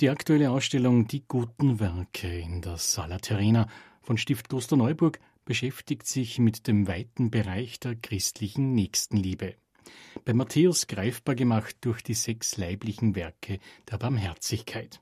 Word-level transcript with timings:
Die 0.00 0.10
aktuelle 0.10 0.50
Ausstellung 0.50 1.06
Die 1.06 1.26
guten 1.26 1.80
Werke 1.80 2.28
in 2.28 2.60
der 2.60 2.76
Sala 2.76 3.16
Terrena 3.16 3.66
von 4.02 4.18
Stift 4.18 4.50
Klosterneuburg 4.50 5.18
beschäftigt 5.46 6.06
sich 6.06 6.38
mit 6.38 6.66
dem 6.66 6.86
weiten 6.86 7.30
Bereich 7.30 7.80
der 7.80 7.94
christlichen 7.94 8.74
Nächstenliebe. 8.74 9.54
Bei 10.26 10.34
Matthäus 10.34 10.86
greifbar 10.86 11.34
gemacht 11.34 11.78
durch 11.80 12.02
die 12.02 12.12
sechs 12.12 12.58
leiblichen 12.58 13.14
Werke 13.14 13.58
der 13.90 13.96
Barmherzigkeit. 13.96 15.00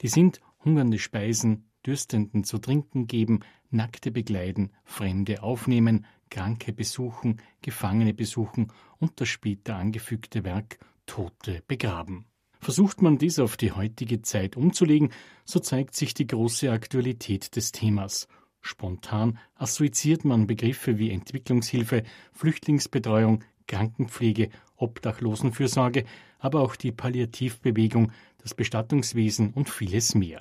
Die 0.00 0.08
sind 0.08 0.40
hungernde 0.64 0.98
Speisen, 0.98 1.68
Dürstenden 1.84 2.44
zu 2.44 2.56
trinken 2.56 3.06
geben, 3.06 3.40
Nackte 3.68 4.10
begleiten, 4.10 4.70
Fremde 4.84 5.42
aufnehmen, 5.42 6.06
Kranke 6.30 6.72
besuchen, 6.72 7.42
Gefangene 7.60 8.14
besuchen 8.14 8.72
und 8.96 9.20
das 9.20 9.28
später 9.28 9.76
angefügte 9.76 10.44
Werk 10.44 10.78
Tote 11.04 11.62
begraben. 11.66 12.24
Versucht 12.64 13.02
man 13.02 13.18
dies 13.18 13.40
auf 13.40 13.58
die 13.58 13.72
heutige 13.72 14.22
Zeit 14.22 14.56
umzulegen, 14.56 15.10
so 15.44 15.60
zeigt 15.60 15.94
sich 15.94 16.14
die 16.14 16.26
große 16.26 16.72
Aktualität 16.72 17.56
des 17.56 17.72
Themas. 17.72 18.26
Spontan 18.62 19.38
assoziiert 19.54 20.24
man 20.24 20.46
Begriffe 20.46 20.96
wie 20.96 21.10
Entwicklungshilfe, 21.10 22.04
Flüchtlingsbetreuung, 22.32 23.44
Krankenpflege, 23.66 24.48
Obdachlosenfürsorge, 24.76 26.06
aber 26.38 26.62
auch 26.62 26.74
die 26.74 26.90
Palliativbewegung, 26.90 28.12
das 28.38 28.54
Bestattungswesen 28.54 29.52
und 29.52 29.68
vieles 29.68 30.14
mehr. 30.14 30.40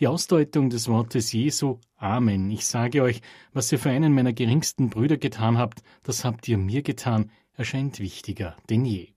Die 0.00 0.06
Ausdeutung 0.06 0.68
des 0.68 0.86
Wortes 0.86 1.32
Jesu, 1.32 1.78
Amen, 1.96 2.50
ich 2.50 2.66
sage 2.66 3.02
euch, 3.02 3.22
was 3.54 3.72
ihr 3.72 3.78
für 3.78 3.88
einen 3.88 4.12
meiner 4.12 4.34
geringsten 4.34 4.90
Brüder 4.90 5.16
getan 5.16 5.56
habt, 5.56 5.82
das 6.02 6.26
habt 6.26 6.46
ihr 6.46 6.58
mir 6.58 6.82
getan, 6.82 7.30
erscheint 7.54 8.00
wichtiger 8.00 8.54
denn 8.68 8.84
je. 8.84 9.14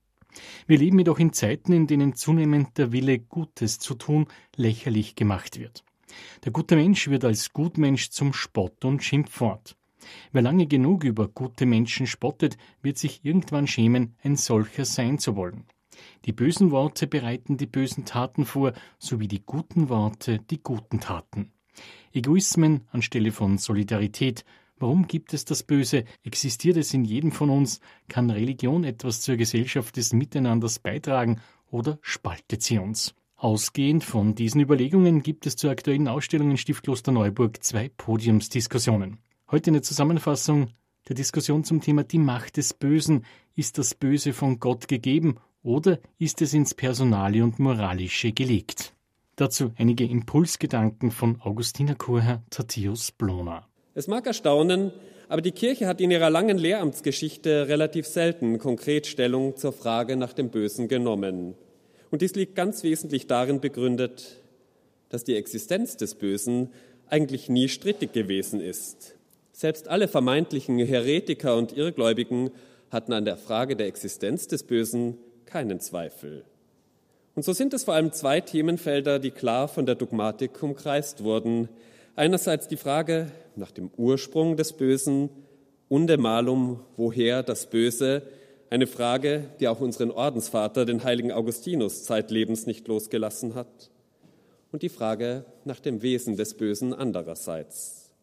Wir 0.68 0.78
leben 0.78 1.00
jedoch 1.00 1.20
in 1.20 1.34
Zeiten, 1.34 1.74
in 1.74 1.88
denen 1.88 2.16
zunehmend 2.16 2.78
der 2.78 2.92
Wille, 2.92 3.20
Gutes 3.20 3.80
zu 3.80 3.96
tun, 3.96 4.28
lächerlich 4.56 5.16
gemacht 5.16 5.60
wird. 5.60 5.84
Der 6.44 6.52
gute 6.52 6.76
Mensch 6.76 7.08
wird 7.10 7.24
als 7.24 7.54
Gutmensch 7.54 8.10
zum 8.10 8.34
Spott 8.34 8.84
und 8.86 9.04
Schimpfwort. 9.04 9.76
Wer 10.32 10.42
lange 10.42 10.68
genug 10.68 11.04
über 11.04 11.28
gute 11.28 11.66
Menschen 11.66 12.08
spottet, 12.08 12.58
wird 12.82 12.98
sich 12.98 13.24
irgendwann 13.24 13.68
schämen, 13.68 14.16
ein 14.24 14.36
solcher 14.36 14.86
sein 14.86 15.20
zu 15.20 15.36
wollen. 15.36 15.66
Die 16.26 16.34
bösen 16.34 16.72
Worte 16.72 17.08
bereiten 17.08 17.58
die 17.58 17.68
bösen 17.68 18.06
Taten 18.06 18.46
vor, 18.46 18.74
sowie 18.98 19.28
die 19.28 19.44
guten 19.46 19.90
Worte 19.90 20.40
die 20.40 20.62
guten 20.62 21.00
Taten. 21.00 21.52
Egoismen 22.14 22.82
anstelle 22.92 23.32
von 23.32 23.58
Solidarität, 23.58 24.44
Warum 24.82 25.08
gibt 25.08 25.36
es 25.36 25.46
das 25.46 25.62
Böse? 25.62 26.06
Existiert 26.24 26.76
es 26.76 26.92
in 26.92 27.06
jedem 27.06 27.32
von 27.32 27.52
uns? 27.52 27.82
Kann 28.10 28.32
Religion 28.32 28.84
etwas 28.84 29.22
zur 29.22 29.36
Gesellschaft 29.36 29.96
des 29.96 30.12
Miteinanders 30.12 30.80
beitragen 30.80 31.40
oder 31.70 32.00
spaltet 32.02 32.64
sie 32.64 32.80
uns? 32.80 33.14
Ausgehend 33.36 34.04
von 34.04 34.34
diesen 34.34 34.60
Überlegungen 34.60 35.22
gibt 35.22 35.46
es 35.46 35.56
zur 35.56 35.70
aktuellen 35.70 36.08
Ausstellung 36.08 36.50
in 36.50 36.58
Stiftkloster 36.58 37.12
Neuburg 37.12 37.64
zwei 37.64 37.90
Podiumsdiskussionen. 37.90 39.20
Heute 39.52 39.70
eine 39.70 39.84
Zusammenfassung 39.84 40.70
der 41.08 41.16
Diskussion 41.16 41.64
zum 41.64 41.80
Thema 41.82 42.04
die 42.04 42.18
Macht 42.18 42.58
des 42.58 42.74
Bösen. 42.74 43.24
Ist 43.54 43.78
das 43.78 43.94
Böse 43.94 44.34
von 44.34 44.60
Gott 44.60 44.88
gegeben 44.88 45.36
oder 45.62 46.00
ist 46.18 46.42
es 46.42 46.56
ins 46.56 46.74
Personale 46.74 47.44
und 47.44 47.60
Moralische 47.60 48.32
gelegt? 48.32 48.96
Dazu 49.36 49.74
einige 49.76 50.06
Impulsgedanken 50.06 51.12
von 51.12 51.40
Augustiner 51.40 51.94
Chorherr 51.94 52.42
Tatius 52.50 53.12
Blona. 53.12 53.68
Es 53.94 54.08
mag 54.08 54.26
erstaunen, 54.26 54.92
aber 55.28 55.42
die 55.42 55.52
Kirche 55.52 55.88
hat 55.88 56.00
in 56.02 56.12
ihrer 56.12 56.30
langen 56.30 56.58
Lehramtsgeschichte 56.58 57.68
relativ 57.68 58.06
selten 58.06 58.58
konkret 58.58 59.08
Stellung 59.08 59.58
zur 59.58 59.74
Frage 59.74 60.16
nach 60.16 60.34
dem 60.34 60.50
Bösen 60.50 60.88
genommen. 60.88 61.56
Und 62.10 62.22
dies 62.22 62.36
liegt 62.36 62.56
ganz 62.56 62.84
wesentlich 62.84 63.28
darin 63.28 63.60
begründet, 63.60 64.38
dass 65.10 65.24
die 65.24 65.36
Existenz 65.36 65.98
des 65.98 66.16
Bösen 66.16 66.70
eigentlich 67.08 67.50
nie 67.50 67.68
strittig 67.68 68.14
gewesen 68.14 68.62
ist. 68.62 69.16
Selbst 69.52 69.90
alle 69.90 70.08
vermeintlichen 70.08 70.80
Heretiker 70.80 71.58
und 71.58 71.76
Irrgläubigen 71.76 72.52
hatten 72.90 73.14
an 73.14 73.26
der 73.26 73.38
Frage 73.38 73.76
der 73.76 73.88
Existenz 73.88 74.48
des 74.48 74.64
Bösen 74.64 75.18
keinen 75.46 75.80
Zweifel. 75.80 76.46
Und 77.36 77.44
so 77.44 77.54
sind 77.54 77.74
es 77.74 77.84
vor 77.84 77.94
allem 77.94 78.12
zwei 78.12 78.42
Themenfelder, 78.42 79.20
die 79.20 79.32
klar 79.32 79.68
von 79.68 79.86
der 79.86 79.96
Dogmatik 79.96 80.62
umkreist 80.64 81.24
wurden. 81.24 81.70
Einerseits 82.16 82.68
die 82.68 82.78
Frage, 82.78 83.32
nach 83.56 83.72
dem 83.72 83.90
Ursprung 83.96 84.58
des 84.58 84.74
Bösen 84.74 85.30
und 85.88 86.08
der 86.08 86.20
Malum, 86.20 86.82
woher 86.98 87.42
das 87.42 87.70
Böse, 87.70 88.24
eine 88.70 88.88
Frage, 88.88 89.50
die 89.60 89.68
auch 89.70 89.80
unseren 89.80 90.12
Ordensvater, 90.12 90.86
den 90.86 91.04
heiligen 91.04 91.32
Augustinus, 91.32 92.04
zeitlebens 92.04 92.66
nicht 92.66 92.88
losgelassen 92.88 93.56
hat. 93.56 93.92
Und 94.74 94.82
die 94.82 94.90
Frage 94.90 95.46
nach 95.64 95.80
dem 95.80 96.02
Wesen 96.02 96.36
des 96.36 96.56
Bösen 96.56 96.94
andererseits. 96.94 98.14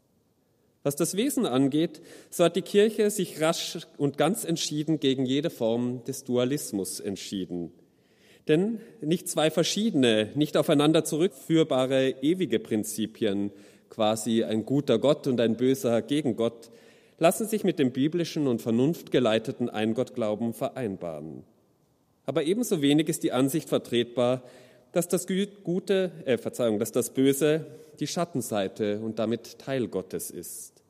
Was 0.82 0.96
das 0.96 1.16
Wesen 1.16 1.46
angeht, 1.46 2.02
so 2.30 2.44
hat 2.44 2.56
die 2.56 2.62
Kirche 2.62 3.10
sich 3.10 3.40
rasch 3.40 3.78
und 3.96 4.18
ganz 4.18 4.44
entschieden 4.44 5.00
gegen 5.00 5.24
jede 5.24 5.50
Form 5.50 6.04
des 6.04 6.24
Dualismus 6.24 7.00
entschieden. 7.00 7.72
Denn 8.48 8.80
nicht 9.02 9.28
zwei 9.28 9.50
verschiedene, 9.50 10.30
nicht 10.34 10.56
aufeinander 10.56 11.04
zurückführbare 11.04 12.10
ewige 12.22 12.58
Prinzipien 12.58 13.50
quasi 13.90 14.44
ein 14.44 14.64
guter 14.64 14.98
Gott 14.98 15.26
und 15.26 15.40
ein 15.40 15.56
böser 15.56 16.02
Gegengott, 16.02 16.70
lassen 17.18 17.46
sich 17.46 17.64
mit 17.64 17.78
dem 17.78 17.92
biblischen 17.92 18.46
und 18.46 18.62
vernunftgeleiteten 18.62 19.68
Eingottglauben 19.68 20.54
vereinbaren. 20.54 21.44
Aber 22.26 22.44
ebenso 22.44 22.82
wenig 22.82 23.08
ist 23.08 23.22
die 23.22 23.32
Ansicht 23.32 23.68
vertretbar, 23.68 24.42
dass 24.92 25.08
das 25.08 25.26
Gute, 25.26 26.12
äh, 26.24 26.38
Verzeihung, 26.38 26.78
dass 26.78 26.92
das 26.92 27.10
Böse 27.10 27.66
die 28.00 28.06
Schattenseite 28.06 29.00
und 29.00 29.18
damit 29.18 29.58
Teil 29.58 29.88
Gottes 29.88 30.30
ist. 30.30 30.82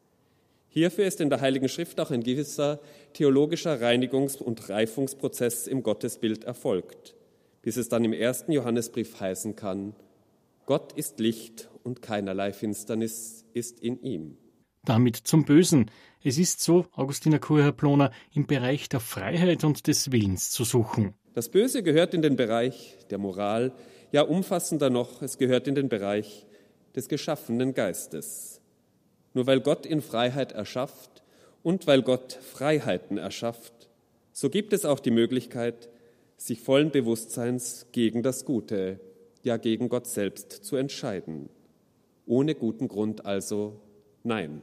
Hierfür 0.69 1.07
ist 1.07 1.21
in 1.21 1.31
der 1.31 1.41
Heiligen 1.41 1.69
Schrift 1.69 1.99
auch 1.99 2.11
ein 2.11 2.23
gewisser 2.23 2.79
theologischer 3.15 3.81
Reinigungs- 3.81 4.41
und 4.43 4.69
Reifungsprozess 4.69 5.67
im 5.67 5.83
Gottesbild 5.83 6.45
erfolgt, 6.45 7.15
bis 7.63 7.77
es 7.77 7.89
dann 7.89 8.05
im 8.05 8.13
ersten 8.13 8.53
Johannesbrief 8.53 9.19
heißen 9.19 9.57
kann, 9.57 9.95
Gott 10.67 10.93
ist 10.93 11.19
Licht 11.19 11.71
und 11.89 12.03
keinerlei 12.03 12.53
Finsternis 12.53 13.47
ist 13.55 13.81
in 13.81 14.01
ihm. 14.03 14.37
Damit 14.85 15.17
zum 15.17 15.45
Bösen. 15.45 15.91
Es 16.23 16.39
ist 16.39 16.61
so, 16.61 16.87
Augustiner 16.93 17.39
Kurherr-Ploner, 17.39 18.13
im 18.35 18.47
Bereich 18.47 18.89
der 18.89 19.01
Freiheit 19.01 19.65
und 19.65 19.87
des 19.87 20.13
Willens 20.13 20.51
zu 20.51 20.65
suchen. 20.65 21.15
Das 21.35 21.49
Böse 21.49 21.83
gehört 21.83 22.15
in 22.15 22.23
den 22.23 22.37
Bereich 22.37 22.99
der 23.11 23.19
Moral, 23.19 23.73
ja 24.13 24.23
umfassender 24.23 24.91
noch, 24.91 25.23
es 25.23 25.39
gehört 25.39 25.67
in 25.67 25.75
den 25.75 25.89
Bereich 25.89 26.47
des 26.95 27.09
geschaffenen 27.09 27.75
Geistes. 27.75 28.61
Nur 29.35 29.47
weil 29.47 29.61
Gott 29.61 29.87
in 29.87 30.03
Freiheit 30.03 30.53
erschafft 30.53 31.23
und 31.63 31.87
weil 31.87 32.03
Gott 32.03 32.33
Freiheiten 32.33 33.19
erschafft, 33.19 33.89
so 34.33 34.51
gibt 34.51 34.73
es 34.73 34.85
auch 34.85 35.01
die 35.01 35.11
Möglichkeit, 35.11 35.89
sich 36.37 36.61
vollen 36.61 36.91
Bewusstseins 36.91 37.87
gegen 37.93 38.23
das 38.23 38.45
Gute, 38.45 39.01
ja 39.43 39.57
gegen 39.57 39.89
Gott 39.89 40.07
selbst 40.07 40.53
zu 40.53 40.77
entscheiden. 40.77 41.49
Ohne 42.29 42.55
guten 42.55 42.89
Grund 42.89 43.25
also 43.25 43.81
nein. 44.23 44.61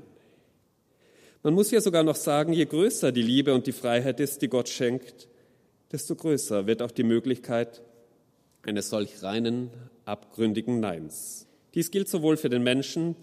Man 1.41 1.53
muss 1.53 1.71
ja 1.71 1.81
sogar 1.81 2.03
noch 2.03 2.15
sagen, 2.15 2.53
je 2.53 2.65
größer 2.65 3.11
die 3.11 3.23
Liebe 3.23 3.53
und 3.53 3.67
die 3.67 3.71
Freiheit 3.71 4.19
ist, 4.19 4.41
die 4.41 4.47
Gott 4.47 4.69
schenkt, 4.69 5.27
desto 5.91 6.15
größer 6.15 6.67
wird 6.67 6.81
auch 6.81 6.91
die 6.91 7.03
Möglichkeit 7.03 7.81
eines 8.63 8.89
solch 8.89 9.21
reinen, 9.23 9.71
abgründigen 10.05 10.79
Neins. 10.79 11.47
Dies 11.73 11.91
gilt 11.91 12.07
sowohl 12.07 12.37
für 12.37 12.49
den 12.49 12.63
Menschen 12.63 13.15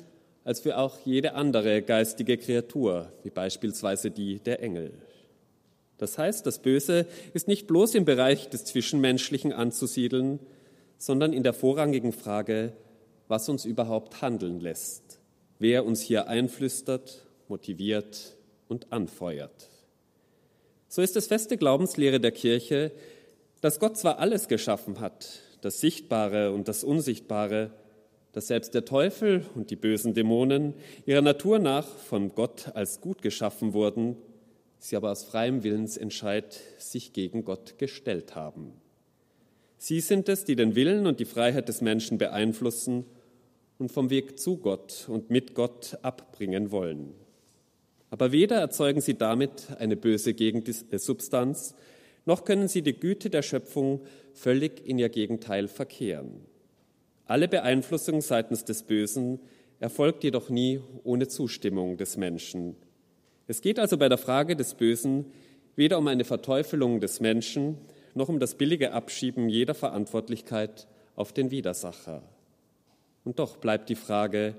als 0.44 0.60
für 0.60 0.76
auch 0.76 0.98
jede 1.04 1.34
andere 1.34 1.82
geistige 1.82 2.36
Kreatur, 2.36 3.12
wie 3.22 3.30
beispielsweise 3.30 4.10
die 4.10 4.40
der 4.40 4.60
Engel. 4.60 4.92
Das 5.98 6.18
heißt, 6.18 6.44
das 6.46 6.58
Böse 6.58 7.06
ist 7.32 7.46
nicht 7.46 7.68
bloß 7.68 7.94
im 7.94 8.04
Bereich 8.04 8.48
des 8.48 8.64
Zwischenmenschlichen 8.64 9.52
anzusiedeln, 9.52 10.40
sondern 10.98 11.32
in 11.32 11.44
der 11.44 11.52
vorrangigen 11.52 12.12
Frage, 12.12 12.72
was 13.28 13.48
uns 13.48 13.64
überhaupt 13.64 14.22
handeln 14.22 14.60
lässt, 14.60 15.18
wer 15.58 15.84
uns 15.84 16.00
hier 16.00 16.28
einflüstert, 16.28 17.26
motiviert 17.48 18.36
und 18.68 18.92
anfeuert. 18.92 19.68
So 20.88 21.02
ist 21.02 21.16
es 21.16 21.26
feste 21.26 21.56
Glaubenslehre 21.56 22.20
der 22.20 22.32
Kirche, 22.32 22.92
dass 23.60 23.78
Gott 23.78 23.96
zwar 23.96 24.18
alles 24.18 24.48
geschaffen 24.48 25.00
hat, 25.00 25.40
das 25.60 25.80
Sichtbare 25.80 26.52
und 26.52 26.68
das 26.68 26.84
Unsichtbare, 26.84 27.70
dass 28.32 28.48
selbst 28.48 28.74
der 28.74 28.84
Teufel 28.84 29.46
und 29.54 29.70
die 29.70 29.76
bösen 29.76 30.14
Dämonen 30.14 30.74
ihrer 31.06 31.22
Natur 31.22 31.58
nach 31.58 31.86
von 31.86 32.34
Gott 32.34 32.74
als 32.74 33.00
gut 33.00 33.22
geschaffen 33.22 33.72
wurden, 33.72 34.16
sie 34.78 34.96
aber 34.96 35.12
aus 35.12 35.24
freiem 35.24 35.62
Willensentscheid 35.62 36.60
sich 36.78 37.12
gegen 37.12 37.44
Gott 37.44 37.78
gestellt 37.78 38.34
haben. 38.34 38.81
Sie 39.84 39.98
sind 39.98 40.28
es, 40.28 40.44
die 40.44 40.54
den 40.54 40.76
Willen 40.76 41.08
und 41.08 41.18
die 41.18 41.24
Freiheit 41.24 41.68
des 41.68 41.80
Menschen 41.80 42.16
beeinflussen 42.16 43.04
und 43.80 43.90
vom 43.90 44.10
Weg 44.10 44.38
zu 44.38 44.58
Gott 44.58 45.08
und 45.08 45.28
mit 45.28 45.56
Gott 45.56 45.98
abbringen 46.02 46.70
wollen. 46.70 47.12
Aber 48.08 48.30
weder 48.30 48.60
erzeugen 48.60 49.00
sie 49.00 49.14
damit 49.14 49.76
eine 49.80 49.96
böse 49.96 50.34
Gegensubstanz, 50.34 51.74
noch 52.26 52.44
können 52.44 52.68
sie 52.68 52.82
die 52.82 52.92
Güte 52.92 53.28
der 53.28 53.42
Schöpfung 53.42 54.02
völlig 54.34 54.86
in 54.86 55.00
ihr 55.00 55.08
Gegenteil 55.08 55.66
verkehren. 55.66 56.46
Alle 57.24 57.48
Beeinflussung 57.48 58.20
seitens 58.20 58.64
des 58.64 58.84
Bösen 58.84 59.40
erfolgt 59.80 60.22
jedoch 60.22 60.48
nie 60.48 60.80
ohne 61.02 61.26
Zustimmung 61.26 61.96
des 61.96 62.16
Menschen. 62.16 62.76
Es 63.48 63.60
geht 63.60 63.80
also 63.80 63.98
bei 63.98 64.08
der 64.08 64.18
Frage 64.18 64.54
des 64.54 64.74
Bösen 64.74 65.24
weder 65.74 65.98
um 65.98 66.06
eine 66.06 66.22
Verteufelung 66.22 67.00
des 67.00 67.18
Menschen 67.18 67.78
noch 68.16 68.28
um 68.28 68.38
das 68.38 68.54
billige 68.54 68.92
Abschieben 68.92 69.48
jeder 69.48 69.74
Verantwortlichkeit 69.74 70.86
auf 71.16 71.32
den 71.32 71.50
Widersacher. 71.50 72.22
Und 73.24 73.38
doch 73.38 73.56
bleibt 73.56 73.88
die 73.88 73.94
Frage, 73.94 74.54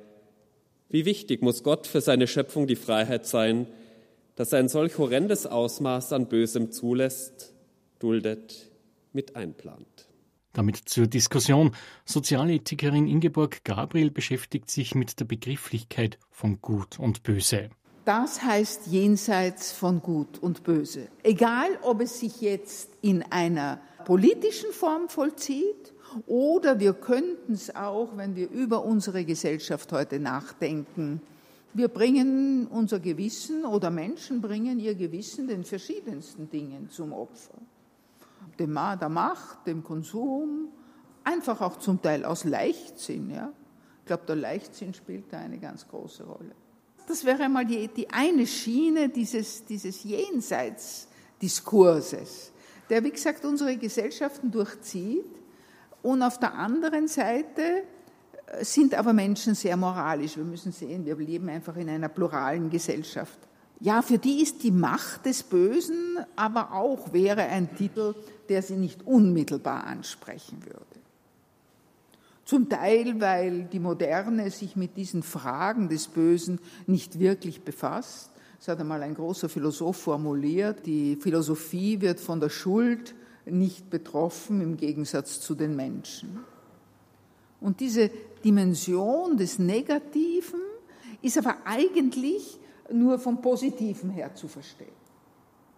wie 0.89 1.05
wichtig 1.05 1.41
muss 1.41 1.63
Gott 1.63 1.87
für 1.87 2.01
seine 2.01 2.27
Schöpfung 2.27 2.67
die 2.67 2.75
Freiheit 2.75 3.25
sein, 3.25 3.67
dass 4.35 4.53
er 4.53 4.59
ein 4.59 4.69
solch 4.69 4.97
horrendes 4.97 5.45
Ausmaß 5.45 6.13
an 6.13 6.27
Bösem 6.27 6.71
zulässt, 6.71 7.53
duldet, 7.99 8.69
mit 9.11 9.35
einplant. 9.35 10.07
Damit 10.53 10.77
zur 10.77 11.07
Diskussion. 11.07 11.75
Sozialethikerin 12.05 13.07
Ingeborg 13.07 13.63
Gabriel 13.63 14.11
beschäftigt 14.11 14.69
sich 14.69 14.93
mit 14.93 15.19
der 15.19 15.25
Begrifflichkeit 15.25 16.19
von 16.29 16.61
Gut 16.61 16.99
und 16.99 17.23
Böse. 17.23 17.69
Das 18.05 18.43
heißt 18.43 18.87
jenseits 18.87 19.71
von 19.71 20.01
Gut 20.01 20.37
und 20.39 20.63
Böse. 20.63 21.07
Egal, 21.23 21.69
ob 21.83 22.01
es 22.01 22.19
sich 22.19 22.41
jetzt 22.41 22.89
in 23.01 23.23
einer 23.31 23.79
politischen 24.03 24.73
Form 24.73 25.07
vollzieht 25.07 25.93
oder 26.27 26.81
wir 26.81 26.93
könnten 26.93 27.53
es 27.53 27.73
auch, 27.73 28.17
wenn 28.17 28.35
wir 28.35 28.49
über 28.49 28.83
unsere 28.83 29.23
Gesellschaft 29.23 29.91
heute 29.93 30.19
nachdenken. 30.19 31.21
Wir 31.73 31.87
bringen 31.87 32.67
unser 32.67 32.99
Gewissen 32.99 33.65
oder 33.65 33.89
Menschen 33.89 34.41
bringen 34.41 34.81
ihr 34.81 34.95
Gewissen 34.95 35.47
den 35.47 35.63
verschiedensten 35.63 36.49
Dingen 36.49 36.89
zum 36.89 37.13
Opfer. 37.13 37.55
Dem, 38.59 38.73
der 38.73 39.09
Macht, 39.09 39.65
dem 39.65 39.81
Konsum, 39.81 40.67
einfach 41.23 41.61
auch 41.61 41.79
zum 41.79 42.01
Teil 42.01 42.25
aus 42.25 42.43
Leichtsinn. 42.43 43.31
Ja? 43.31 43.51
Ich 44.01 44.05
glaube, 44.05 44.23
der 44.27 44.35
Leichtsinn 44.35 44.93
spielt 44.93 45.31
da 45.31 45.39
eine 45.39 45.57
ganz 45.57 45.87
große 45.87 46.23
Rolle. 46.25 46.51
Das 47.07 47.25
wäre 47.25 47.43
einmal 47.43 47.65
die, 47.65 47.87
die 47.87 48.09
eine 48.09 48.45
Schiene 48.47 49.09
dieses, 49.09 49.65
dieses 49.65 50.03
Jenseitsdiskurses, 50.03 52.51
der, 52.89 53.03
wie 53.03 53.11
gesagt, 53.11 53.45
unsere 53.45 53.77
Gesellschaften 53.77 54.49
durchzieht. 54.51 55.25
Und 56.01 56.21
auf 56.21 56.39
der 56.39 56.53
anderen 56.53 57.07
Seite 57.07 57.83
äh, 58.47 58.63
sind 58.63 58.95
aber 58.95 59.13
Menschen 59.13 59.55
sehr 59.55 59.77
moralisch. 59.77 60.37
Wir 60.37 60.43
müssen 60.43 60.71
sehen, 60.71 61.05
wir 61.05 61.15
leben 61.15 61.49
einfach 61.49 61.75
in 61.77 61.89
einer 61.89 62.09
pluralen 62.09 62.69
Gesellschaft. 62.69 63.39
Ja, 63.79 64.01
für 64.01 64.17
die 64.17 64.41
ist 64.41 64.63
die 64.63 64.71
Macht 64.71 65.25
des 65.25 65.43
Bösen 65.43 66.17
aber 66.35 66.73
auch 66.73 67.11
wäre 67.11 67.43
ein 67.43 67.75
Titel, 67.75 68.15
der 68.47 68.61
sie 68.61 68.77
nicht 68.77 69.05
unmittelbar 69.05 69.83
ansprechen 69.83 70.65
würde. 70.65 71.02
Zum 72.45 72.67
Teil, 72.67 73.21
weil 73.21 73.63
die 73.65 73.79
Moderne 73.79 74.51
sich 74.51 74.75
mit 74.75 74.97
diesen 74.97 75.23
Fragen 75.23 75.87
des 75.87 76.07
Bösen 76.07 76.59
nicht 76.87 77.19
wirklich 77.19 77.63
befasst. 77.63 78.31
Das 78.59 78.67
hat 78.67 78.79
einmal 78.79 79.01
ein 79.01 79.15
großer 79.15 79.47
Philosoph 79.47 79.97
formuliert. 79.97 80.85
Die 80.85 81.15
Philosophie 81.15 82.01
wird 82.01 82.19
von 82.19 82.39
der 82.39 82.49
Schuld 82.49 83.15
nicht 83.45 83.89
betroffen 83.89 84.61
im 84.61 84.77
Gegensatz 84.77 85.39
zu 85.39 85.55
den 85.55 85.75
Menschen. 85.75 86.39
Und 87.61 87.79
diese 87.79 88.09
Dimension 88.43 89.37
des 89.37 89.57
Negativen 89.59 90.61
ist 91.21 91.37
aber 91.37 91.57
eigentlich 91.65 92.59
nur 92.91 93.19
vom 93.19 93.41
Positiven 93.41 94.09
her 94.09 94.35
zu 94.35 94.49
verstehen. 94.49 95.02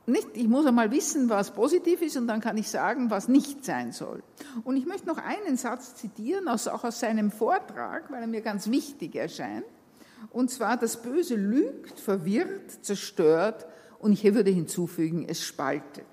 Nicht, 0.07 0.28
ich 0.34 0.48
muss 0.48 0.68
einmal 0.68 0.92
wissen, 0.92 1.30
was 1.30 1.52
positiv 1.52 2.02
ist 2.02 2.16
und 2.16 2.28
dann 2.28 2.40
kann 2.40 2.57
ich 2.57 2.69
sagen, 2.69 3.10
was 3.10 3.28
nicht 3.28 3.66
sein 3.66 3.92
soll. 3.92 4.22
Und 4.63 4.78
ich 4.78 4.86
möchte 4.86 5.07
noch 5.07 5.18
einen 5.18 5.57
Satz 5.57 5.96
zitieren, 5.96 6.48
auch 6.48 6.84
aus 6.84 7.00
seinem 7.00 7.31
Vortrag, 7.31 8.12
weil 8.12 8.22
er 8.22 8.28
mir 8.28 8.42
ganz 8.42 8.69
wichtig 8.69 9.16
erscheint. 9.16 9.66
Und 10.31 10.52
zwar, 10.52 10.78
das 10.78 11.02
Böse 11.02 11.36
lügt, 11.36 12.00
verwirrt, 12.00 12.86
zerstört 12.86 13.66
und 14.00 14.13
ich 14.13 14.24
würde 14.24 14.52
hinzufügen, 14.52 15.25
es 15.28 15.44
spaltet. 15.44 16.06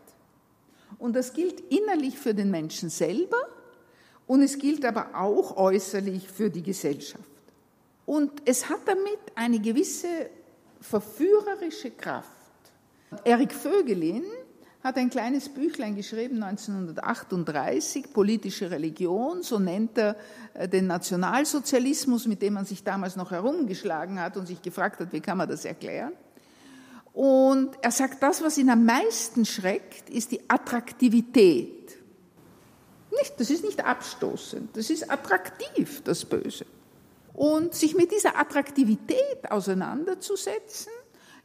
Und 0.99 1.15
das 1.15 1.35
gilt 1.35 1.61
innerlich 1.61 2.19
für 2.19 2.35
den 2.35 2.51
Menschen 2.51 2.89
selber 2.89 3.37
und 4.27 4.43
es 4.43 4.59
gilt 4.59 4.87
aber 4.87 5.11
auch 5.15 5.57
äußerlich 5.57 6.29
für 6.29 6.49
die 6.49 6.63
Gesellschaft. 6.63 7.25
Und 8.07 8.31
es 8.47 8.71
hat 8.71 8.81
damit 8.87 9.19
eine 9.35 9.61
gewisse 9.61 10.31
verführerische 10.81 11.91
Kraft. 11.91 12.42
Erik 13.25 13.53
Vögelin 13.53 14.25
hat 14.83 14.97
ein 14.97 15.11
kleines 15.11 15.49
Büchlein 15.49 15.95
geschrieben, 15.95 16.43
1938, 16.43 18.13
Politische 18.13 18.71
Religion, 18.71 19.43
so 19.43 19.59
nennt 19.59 19.97
er 19.97 20.17
äh, 20.55 20.69
den 20.69 20.89
Nationalsozialismus, 20.89 22.27
mit 22.27 22.43
dem 22.43 22.55
man 22.55 22.65
sich 22.65 22.83
damals 22.83 23.15
noch 23.15 23.31
herumgeschlagen 23.31 24.21
hat 24.21 24.37
und 24.37 24.47
sich 24.47 24.61
gefragt 24.61 24.99
hat, 25.01 25.13
wie 25.13 25.21
kann 25.21 25.39
man 25.39 25.49
das 25.49 25.65
erklären. 25.65 26.13
Und 27.13 27.77
er 27.83 27.91
sagt, 27.91 28.23
das, 28.23 28.43
was 28.43 28.59
ihn 28.59 28.71
am 28.71 28.85
meisten 28.85 29.45
schreckt, 29.45 30.11
ist 30.11 30.33
die 30.33 30.49
Attraktivität. 30.49 31.99
Nicht, 33.11 33.39
das 33.39 33.51
ist 33.51 33.63
nicht 33.63 33.85
abstoßend, 33.85 34.77
das 34.77 34.89
ist 34.89 35.11
attraktiv, 35.11 36.03
das 36.03 36.25
Böse. 36.25 36.65
Und 37.35 37.75
sich 37.75 37.95
mit 37.95 38.11
dieser 38.11 38.39
Attraktivität 38.39 39.51
auseinanderzusetzen, 39.51 40.93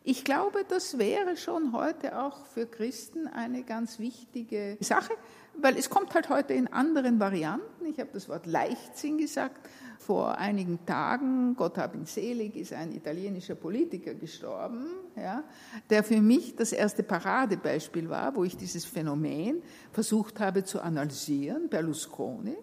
ich 0.09 0.23
glaube, 0.23 0.63
das 0.65 0.97
wäre 0.97 1.35
schon 1.35 1.73
heute 1.73 2.17
auch 2.17 2.45
für 2.45 2.65
Christen 2.65 3.27
eine 3.27 3.63
ganz 3.63 3.99
wichtige 3.99 4.77
Sache, 4.79 5.11
weil 5.57 5.77
es 5.77 5.89
kommt 5.89 6.13
halt 6.15 6.29
heute 6.29 6.53
in 6.53 6.67
anderen 6.67 7.19
Varianten. 7.19 7.85
Ich 7.85 7.99
habe 7.99 8.11
das 8.13 8.29
Wort 8.29 8.45
Leichtsinn 8.45 9.17
gesagt. 9.17 9.67
Vor 9.99 10.37
einigen 10.37 10.85
Tagen, 10.85 11.57
Gott 11.57 11.77
hab 11.77 11.93
ihn 11.93 12.05
selig, 12.05 12.55
ist 12.55 12.71
ein 12.71 12.93
italienischer 12.93 13.55
Politiker 13.55 14.13
gestorben, 14.13 14.85
ja, 15.17 15.43
der 15.89 16.05
für 16.05 16.21
mich 16.21 16.55
das 16.55 16.71
erste 16.71 17.03
Paradebeispiel 17.03 18.09
war, 18.09 18.33
wo 18.33 18.45
ich 18.45 18.55
dieses 18.55 18.85
Phänomen 18.85 19.61
versucht 19.91 20.39
habe 20.39 20.63
zu 20.63 20.79
analysieren, 20.79 21.67
Berlusconi. 21.67 22.55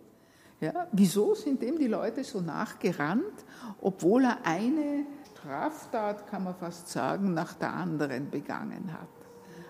Ja, 0.63 0.89
wieso 0.93 1.35
sind 1.35 1.61
dem 1.61 1.79
die 1.79 1.89
Leute 1.89 2.25
so 2.25 2.41
nachgerannt, 2.41 3.45
obwohl 3.83 4.25
er 4.25 4.47
eine 4.47 5.05
Straftat, 5.45 6.27
kann 6.27 6.45
man 6.45 6.55
fast 6.55 6.89
sagen, 6.89 7.35
nach 7.35 7.53
der 7.53 7.75
anderen 7.75 8.31
begangen 8.31 8.91
hat. 8.91 9.09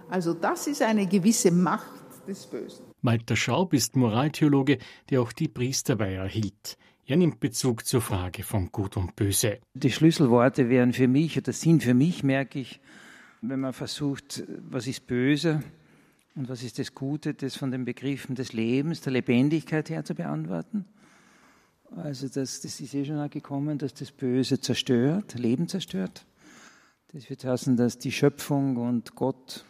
Also 0.09 0.32
das 0.32 0.69
ist 0.69 0.82
eine 0.82 1.09
gewisse 1.09 1.50
Macht 1.50 2.29
des 2.29 2.47
Bösen. 2.47 2.85
Walter 3.03 3.35
Schaub 3.35 3.75
ist 3.75 3.97
Moraltheologe, 3.97 4.79
der 5.11 5.21
auch 5.21 5.32
die 5.32 5.49
Priesterweihe 5.49 6.19
erhielt. 6.19 6.79
Er 7.06 7.17
nimmt 7.17 7.41
Bezug 7.41 7.85
zur 7.87 8.03
Frage 8.03 8.44
von 8.44 8.70
Gut 8.70 8.96
und 8.96 9.17
Böse. 9.17 9.58
Die 9.75 9.91
Schlüsselworte 9.91 10.69
wären 10.69 10.93
für 10.93 11.08
mich, 11.08 11.37
oder 11.37 11.53
sind 11.53 11.82
für 11.82 11.94
mich, 11.94 12.22
merke 12.22 12.60
ich, 12.60 12.81
wenn 13.43 13.58
man 13.58 13.72
versucht, 13.72 14.44
was 14.60 14.87
ist 14.87 15.08
böse 15.08 15.60
und 16.37 16.49
was 16.49 16.63
ist 16.63 16.79
das 16.79 16.94
Gute, 16.94 17.34
das 17.34 17.56
von 17.56 17.72
den 17.72 17.84
Begriffen 17.84 18.37
des 18.37 18.53
Lebens, 18.53 19.01
der 19.01 19.13
Lebendigkeit 19.13 19.91
her 19.91 20.05
zu 20.05 20.15
beantworten. 20.15 20.84
Also 21.96 22.29
das, 22.29 22.60
das 22.60 22.81
ist 22.81 22.94
eh 22.94 23.05
schon 23.05 23.19
auch 23.19 23.31
gekommen, 23.31 23.79
dass 23.79 23.94
das 23.94 24.10
Böse 24.10 24.60
zerstört, 24.60 25.34
Leben 25.34 25.69
zerstört. 25.69 26.26
Das 27.12 27.31
wird 27.31 27.44
heißen, 27.44 27.76
dass 27.76 27.98
die 27.98 28.10
Schöpfung 28.10 28.76
und 28.76 29.14
Gott 29.14 29.64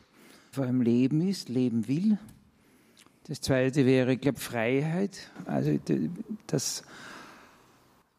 vor 0.51 0.65
allem 0.65 0.81
Leben 0.81 1.21
ist, 1.29 1.49
leben 1.49 1.89
will. 1.89 2.19
Das 3.27 3.41
zweite 3.41 3.85
wäre, 3.85 4.15
ich 4.15 4.21
glaube, 4.21 4.39
Freiheit. 4.39 5.31
Also, 5.45 5.79
dass 6.47 6.85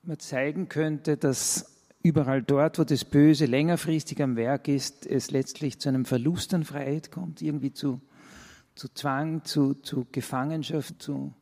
man 0.03 0.19
zeigen 0.19 0.69
könnte, 0.69 1.17
dass 1.17 1.71
überall 2.03 2.43
dort, 2.43 2.77
wo 2.77 2.83
das 2.83 3.03
Böse 3.03 3.45
längerfristig 3.45 4.21
am 4.21 4.35
Werk 4.35 4.67
ist, 4.67 5.07
es 5.07 5.31
letztlich 5.31 5.79
zu 5.79 5.89
einem 5.89 6.05
Verlust 6.05 6.53
an 6.53 6.63
Freiheit 6.63 7.11
kommt, 7.11 7.41
irgendwie 7.41 7.73
zu, 7.73 7.99
zu 8.75 8.89
Zwang, 8.93 9.43
zu, 9.43 9.73
zu 9.73 10.05
Gefangenschaft, 10.11 11.01
zu 11.01 11.33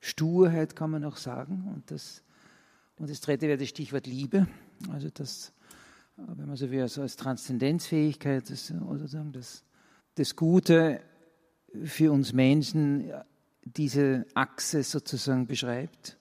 Sturheit 0.00 0.74
kann 0.74 0.90
man 0.90 1.04
auch 1.04 1.16
sagen. 1.16 1.70
Und 1.74 1.90
das, 1.90 2.22
und 2.98 3.10
das 3.10 3.20
dritte 3.20 3.46
wäre 3.46 3.58
das 3.58 3.68
Stichwort 3.68 4.06
Liebe. 4.06 4.46
Also 4.90 5.10
das, 5.10 5.52
wenn 6.16 6.46
man 6.46 6.56
so 6.56 6.70
will, 6.70 6.82
also 6.82 7.02
als 7.02 7.16
Transzendenzfähigkeit 7.16 8.50
das, 8.50 8.72
oder 8.72 9.06
sagen, 9.06 9.32
das, 9.32 9.62
das 10.14 10.34
Gute 10.36 11.00
für 11.84 12.12
uns 12.12 12.32
Menschen 12.32 13.12
diese 13.64 14.26
Achse 14.34 14.82
sozusagen 14.82 15.46
beschreibt, 15.46 16.18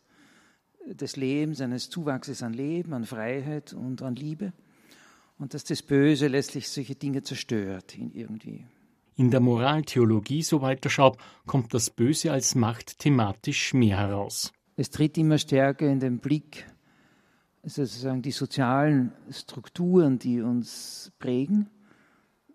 des 0.86 1.16
Lebens, 1.16 1.62
eines 1.62 1.90
Zuwachses 1.90 2.44
an 2.44 2.54
Leben, 2.54 2.94
an 2.94 3.06
Freiheit 3.06 3.74
und 3.74 4.02
an 4.02 4.16
Liebe. 4.16 4.54
Und 5.38 5.54
dass 5.54 5.64
das 5.64 5.82
Böse 5.82 6.28
letztlich 6.28 6.68
solche 6.68 6.96
Dinge 6.96 7.22
zerstört 7.22 7.98
irgendwie. 7.98 8.66
In 9.20 9.32
der 9.32 9.42
Moraltheologie, 9.42 10.44
so 10.44 10.62
Walter 10.62 10.90
Schaub, 10.90 11.22
kommt 11.46 11.74
das 11.74 11.90
Böse 11.90 12.32
als 12.32 12.56
Macht 12.56 13.00
thematisch 13.00 13.74
mehr 13.74 13.98
heraus. 13.98 14.54
Es 14.78 14.92
tritt 14.92 15.18
immer 15.18 15.38
stärker 15.38 15.88
in 15.88 16.00
den 16.00 16.20
Blick, 16.20 16.66
sozusagen 17.62 18.22
die 18.22 18.32
sozialen 18.32 19.12
Strukturen, 19.30 20.20
die 20.20 20.40
uns 20.40 21.12
prägen, 21.20 21.70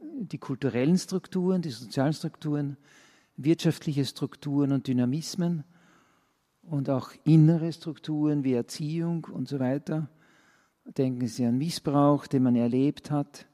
die 0.00 0.38
kulturellen 0.38 0.96
Strukturen, 0.96 1.60
die 1.60 1.68
sozialen 1.68 2.14
Strukturen, 2.14 2.78
wirtschaftliche 3.36 4.06
Strukturen 4.06 4.72
und 4.72 4.86
Dynamismen 4.86 5.64
und 6.62 6.88
auch 6.88 7.10
innere 7.24 7.74
Strukturen 7.74 8.42
wie 8.42 8.54
Erziehung 8.54 9.26
und 9.26 9.48
so 9.48 9.60
weiter. 9.60 10.08
Denken 10.96 11.26
Sie 11.26 11.44
an 11.44 11.58
Missbrauch, 11.58 12.26
den 12.26 12.42
man 12.42 12.56
erlebt 12.56 13.10
hat, 13.10 13.46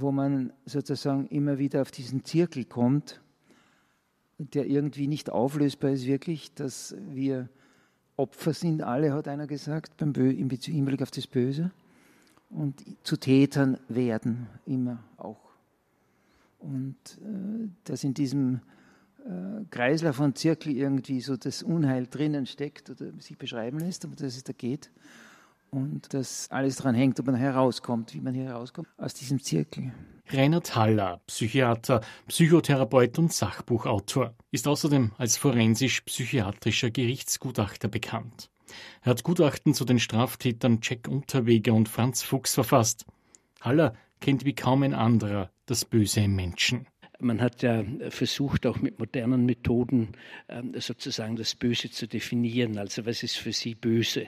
wo 0.00 0.12
man 0.12 0.52
sozusagen 0.64 1.26
immer 1.28 1.58
wieder 1.58 1.82
auf 1.82 1.90
diesen 1.90 2.24
Zirkel 2.24 2.64
kommt, 2.64 3.20
der 4.38 4.66
irgendwie 4.66 5.06
nicht 5.06 5.30
auflösbar 5.30 5.90
ist, 5.90 6.06
wirklich, 6.06 6.52
dass 6.54 6.94
wir 7.08 7.48
Opfer 8.16 8.52
sind, 8.52 8.82
alle, 8.82 9.12
hat 9.12 9.28
einer 9.28 9.46
gesagt, 9.46 9.96
beim 9.96 10.12
Bö 10.12 10.30
im 10.30 10.48
Hinblick 10.50 11.02
auf 11.02 11.10
das 11.10 11.26
Böse, 11.26 11.70
und 12.48 12.84
zu 13.02 13.16
Tätern 13.16 13.78
werden, 13.88 14.46
immer 14.66 15.02
auch. 15.16 15.50
Und 16.58 16.96
äh, 17.20 17.68
dass 17.84 18.04
in 18.04 18.14
diesem 18.14 18.60
äh, 19.24 19.64
Kreislauf 19.70 20.20
und 20.20 20.38
Zirkel 20.38 20.76
irgendwie 20.76 21.20
so 21.20 21.36
das 21.36 21.62
Unheil 21.62 22.06
drinnen 22.06 22.46
steckt 22.46 22.88
oder 22.90 23.12
sich 23.18 23.36
beschreiben 23.36 23.80
lässt, 23.80 24.04
aber 24.04 24.14
dass 24.14 24.36
es 24.36 24.44
da 24.44 24.52
geht. 24.52 24.90
Und 25.76 26.14
dass 26.14 26.50
alles 26.50 26.76
daran 26.76 26.94
hängt, 26.94 27.20
ob 27.20 27.26
man 27.26 27.34
herauskommt, 27.34 28.14
wie 28.14 28.22
man 28.22 28.32
hier 28.32 28.44
herauskommt, 28.44 28.88
aus 28.96 29.12
diesem 29.12 29.42
Zirkel. 29.42 29.92
Reinhard 30.26 30.74
Haller, 30.74 31.20
Psychiater, 31.26 32.00
Psychotherapeut 32.28 33.18
und 33.18 33.30
Sachbuchautor, 33.30 34.34
ist 34.50 34.66
außerdem 34.66 35.12
als 35.18 35.36
forensisch-psychiatrischer 35.36 36.90
Gerichtsgutachter 36.90 37.88
bekannt. 37.88 38.48
Er 39.02 39.10
hat 39.10 39.22
Gutachten 39.22 39.74
zu 39.74 39.84
den 39.84 39.98
Straftätern 39.98 40.78
Jack 40.82 41.08
Unterweger 41.08 41.74
und 41.74 41.90
Franz 41.90 42.22
Fuchs 42.22 42.54
verfasst. 42.54 43.04
Haller 43.60 43.92
kennt 44.20 44.46
wie 44.46 44.54
kaum 44.54 44.82
ein 44.82 44.94
anderer 44.94 45.50
das 45.66 45.84
Böse 45.84 46.20
im 46.20 46.36
Menschen. 46.36 46.86
Man 47.18 47.40
hat 47.40 47.62
ja 47.62 47.82
versucht, 48.10 48.66
auch 48.66 48.80
mit 48.80 48.98
modernen 48.98 49.46
Methoden 49.46 50.08
ähm, 50.48 50.72
sozusagen 50.78 51.36
das 51.36 51.54
Böse 51.54 51.90
zu 51.90 52.06
definieren. 52.06 52.76
Also 52.76 53.06
was 53.06 53.22
ist 53.22 53.36
für 53.36 53.52
Sie 53.52 53.74
böse? 53.74 54.26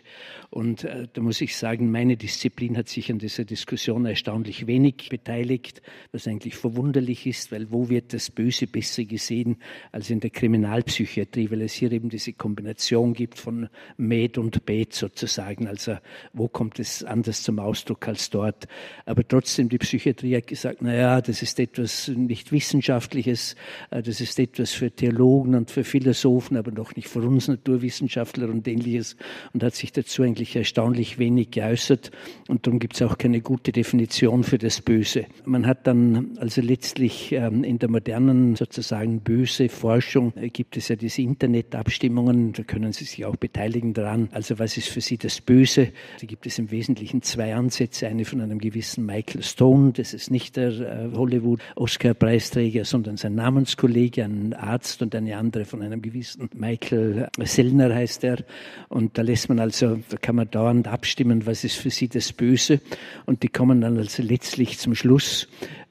Und 0.49 0.85
äh, 0.85 1.07
da 1.13 1.21
muss 1.21 1.41
ich 1.43 1.57
sagen, 1.57 1.91
meine 1.91 2.17
Disziplin 2.17 2.77
hat 2.79 2.89
sich 2.89 3.11
an 3.11 3.19
dieser 3.19 3.45
Diskussion 3.45 4.07
erstaunlich 4.07 4.67
wenig 4.67 5.09
beteiligt, 5.11 5.83
was 6.13 6.27
eigentlich 6.27 6.55
verwunderlich 6.55 7.27
ist, 7.27 7.53
weil 7.53 7.71
wo 7.71 7.91
wird 7.91 8.15
das 8.15 8.31
Böse 8.31 8.67
besser 8.67 9.05
gesehen 9.05 9.57
als 9.93 10.09
in 10.09 10.21
der 10.21 10.31
Kriminalpsychiatrie, 10.31 11.51
weil 11.51 11.63
es 11.63 11.75
hier 11.75 11.93
eben 11.93 12.09
diese 12.09 12.33
Kombination 12.33 13.13
gibt 13.13 13.39
von 13.39 13.69
Med 13.99 14.39
und 14.39 14.65
Bet 14.65 14.95
sozusagen. 14.95 15.67
Also 15.67 15.99
wo 16.33 16.49
kommt 16.49 16.79
es 16.79 17.05
anders 17.05 17.43
zum 17.43 17.59
Ausdruck 17.59 18.09
als 18.09 18.31
dort? 18.31 18.67
Aber 19.05 19.27
trotzdem, 19.27 19.69
die 19.69 19.79
Psychiatrie 19.79 20.37
hat 20.37 20.47
gesagt, 20.47 20.79
na 20.81 20.95
ja, 20.95 21.21
das 21.21 21.43
ist 21.43 21.61
etwas 21.61 22.09
nicht 22.09 22.51
wissenschaftliches 22.51 22.78
Wissenschaftliches. 22.79 23.57
Äh, 23.91 24.03
das 24.03 24.21
ist 24.21 24.39
etwas 24.39 24.73
für 24.73 24.91
Theologen 24.91 25.55
und 25.55 25.71
für 25.71 25.85
Philosophen, 25.85 26.57
aber 26.57 26.71
noch 26.71 26.95
nicht 26.95 27.09
für 27.09 27.21
uns 27.21 27.49
Naturwissenschaftler 27.49 28.49
und 28.49 28.67
ähnliches 28.69 29.17
und 29.53 29.63
hat 29.63 29.75
sich 29.75 29.93
dazu 29.93 30.23
eigentlich 30.23 30.55
erstaunlich 30.55 31.19
wenig 31.19 31.51
geäußert. 31.51 32.11
Und 32.49 32.67
darum 32.67 32.79
gibt 32.79 32.95
es 32.95 33.03
auch 33.03 33.19
keine 33.19 33.41
gute 33.41 33.73
Definition 33.73 34.45
für 34.45 34.59
das 34.59 34.81
Böse. 34.81 35.27
Man 35.45 35.67
hat 35.67 35.87
dann 35.87 36.39
also 36.39 36.61
letztlich 36.61 37.33
ähm, 37.33 37.65
in 37.65 37.79
der 37.79 37.91
modernen 37.91 38.55
sozusagen 38.55 39.21
böse 39.21 39.69
Forschung 39.69 40.33
äh, 40.37 40.49
gibt 40.49 40.77
es 40.77 40.89
ja 40.89 40.97
diese 40.97 41.23
Internetabstimmungen, 41.23 42.53
da 42.53 42.63
können 42.63 42.93
Sie 42.93 43.05
sich 43.05 43.25
auch 43.25 43.37
beteiligen 43.37 43.93
daran. 43.93 44.29
Also 44.33 44.59
was 44.59 44.77
ist 44.77 44.89
für 44.89 45.01
Sie 45.01 45.19
das 45.19 45.41
Böse? 45.41 45.93
Da 46.21 46.27
gibt 46.27 46.47
es 46.47 46.59
im 46.59 46.71
Wesentlichen 46.71 47.23
zwei 47.23 47.55
Ansätze. 47.55 48.07
Eine 48.07 48.25
von 48.25 48.41
einem 48.41 48.59
gewissen 48.59 49.05
Michael 49.05 49.43
Stone, 49.43 49.93
das 49.93 50.15
ist 50.15 50.31
nicht 50.31 50.57
der 50.57 50.69
äh, 50.69 51.09
Hollywood-Oscar-Preisträger, 51.17 52.68
Träger, 52.69 52.85
sondern 52.85 53.17
sein 53.17 53.35
Namenskollege, 53.35 54.25
ein 54.25 54.53
Arzt 54.53 55.01
und 55.01 55.15
eine 55.15 55.37
andere 55.39 55.65
von 55.65 55.81
einem 55.81 56.03
gewissen 56.03 56.51
Michael 56.55 57.29
Sellner 57.43 57.95
heißt 57.95 58.25
er. 58.25 58.45
Und 58.89 59.17
da 59.17 59.23
lässt 59.23 59.49
man 59.49 59.59
also, 59.59 59.99
da 60.09 60.17
kann 60.19 60.37
man 60.37 60.51
dauernd 60.51 60.87
abstimmen, 60.87 61.47
was 61.47 61.65
ist 61.65 61.77
für 61.77 61.91
sie 61.91 62.09
das 62.09 62.33
Böse. 62.33 62.81
Und 63.25 63.43
die 63.43 63.49
kommen 63.49 63.81
dann 63.81 63.97
also 63.97 64.23
letztlich 64.23 64.79
zum 64.79 64.95
Schluss, 64.95 65.49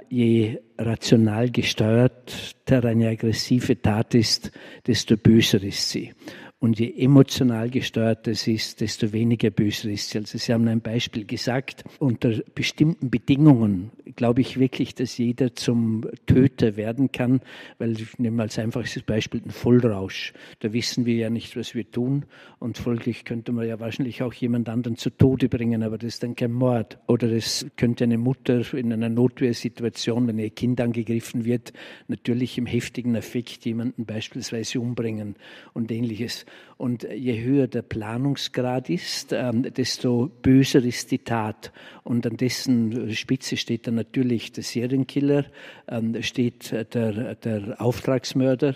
je 0.10 0.60
rational 0.78 1.50
gesteuerter 1.50 2.86
eine 2.86 3.10
aggressive 3.10 3.82
Tat 3.82 4.14
ist, 4.14 4.52
desto 4.86 5.18
böser 5.18 5.64
ist 5.64 5.90
sie. 5.90 6.14
Und 6.60 6.80
je 6.80 6.92
emotional 6.98 7.70
gesteuert 7.70 8.28
es 8.28 8.48
ist, 8.48 8.82
desto 8.82 9.14
weniger 9.14 9.52
böse 9.52 9.92
ist 9.92 10.10
sie. 10.10 10.18
Also 10.18 10.40
Sie 10.40 10.52
haben 10.52 10.68
ein 10.68 10.82
Beispiel 10.82 11.24
gesagt. 11.24 11.84
Unter 12.00 12.32
bestimmten 12.56 13.12
Bedingungen 13.12 13.92
glaube 14.16 14.42
ich 14.42 14.60
wirklich, 14.60 14.96
dass 14.96 15.20
jeder 15.20 15.54
zum 15.54 16.10
Töter 16.26 16.76
werden 16.76 17.12
kann, 17.12 17.42
weil 17.78 17.92
ich 17.92 18.18
nehme 18.18 18.42
als 18.42 18.58
einfaches 18.58 19.04
Beispiel 19.04 19.42
den 19.42 19.52
Vollrausch. 19.52 20.34
Da 20.60 20.74
wissen 20.74 21.06
wir 21.06 21.14
ja 21.14 21.30
nicht, 21.30 21.56
was 21.56 21.76
wir 21.76 21.92
tun. 21.92 22.26
Und 22.58 22.80
folglich 22.80 23.24
könnte 23.24 23.52
man 23.52 23.68
ja 23.68 23.80
wahrscheinlich 23.80 24.24
auch 24.24 24.34
jemand 24.34 24.68
anderen 24.68 24.98
zu 24.98 25.12
Tode 25.12 25.50
bringen, 25.50 25.84
aber 25.84 26.00
das 26.00 26.16
ist 26.16 26.24
dann 26.24 26.36
kein 26.36 26.54
Mord. 26.54 26.98
Oder 27.06 27.32
es 27.32 27.68
könnte 27.76 28.06
eine 28.06 28.18
Mutter 28.18 28.74
in 28.74 28.92
einer 28.92 29.10
Notwehrsituation, 29.10 30.28
wenn 30.28 30.40
ihr 30.40 30.50
Kind 30.50 30.82
angegriffen 30.82 31.46
wird, 31.46 31.72
natürlich 32.08 32.58
im 32.58 32.66
heftigen 32.66 33.16
Affekt 33.16 33.64
jemanden 33.64 34.06
beispielsweise 34.06 34.80
umbringen 34.80 35.36
und 35.74 35.92
ähnliches. 35.92 36.47
Und 36.78 37.04
je 37.04 37.42
höher 37.42 37.68
der 37.68 37.82
Planungsgrad 37.82 38.90
ist, 38.90 39.34
ähm, 39.34 39.64
desto 39.64 40.30
böser 40.42 40.84
ist 40.84 41.12
die 41.12 41.20
Tat. 41.20 41.72
Und 42.04 42.28
an 42.28 42.38
dessen 42.38 43.14
Spitze 43.16 43.58
steht 43.58 43.88
dann 43.88 43.96
natürlich 43.96 44.52
der 44.52 44.64
Serienkiller, 44.64 45.46
ähm, 45.88 46.22
steht 46.22 46.72
der, 46.94 47.36
der 47.36 47.82
Auftragsmörder 47.82 48.76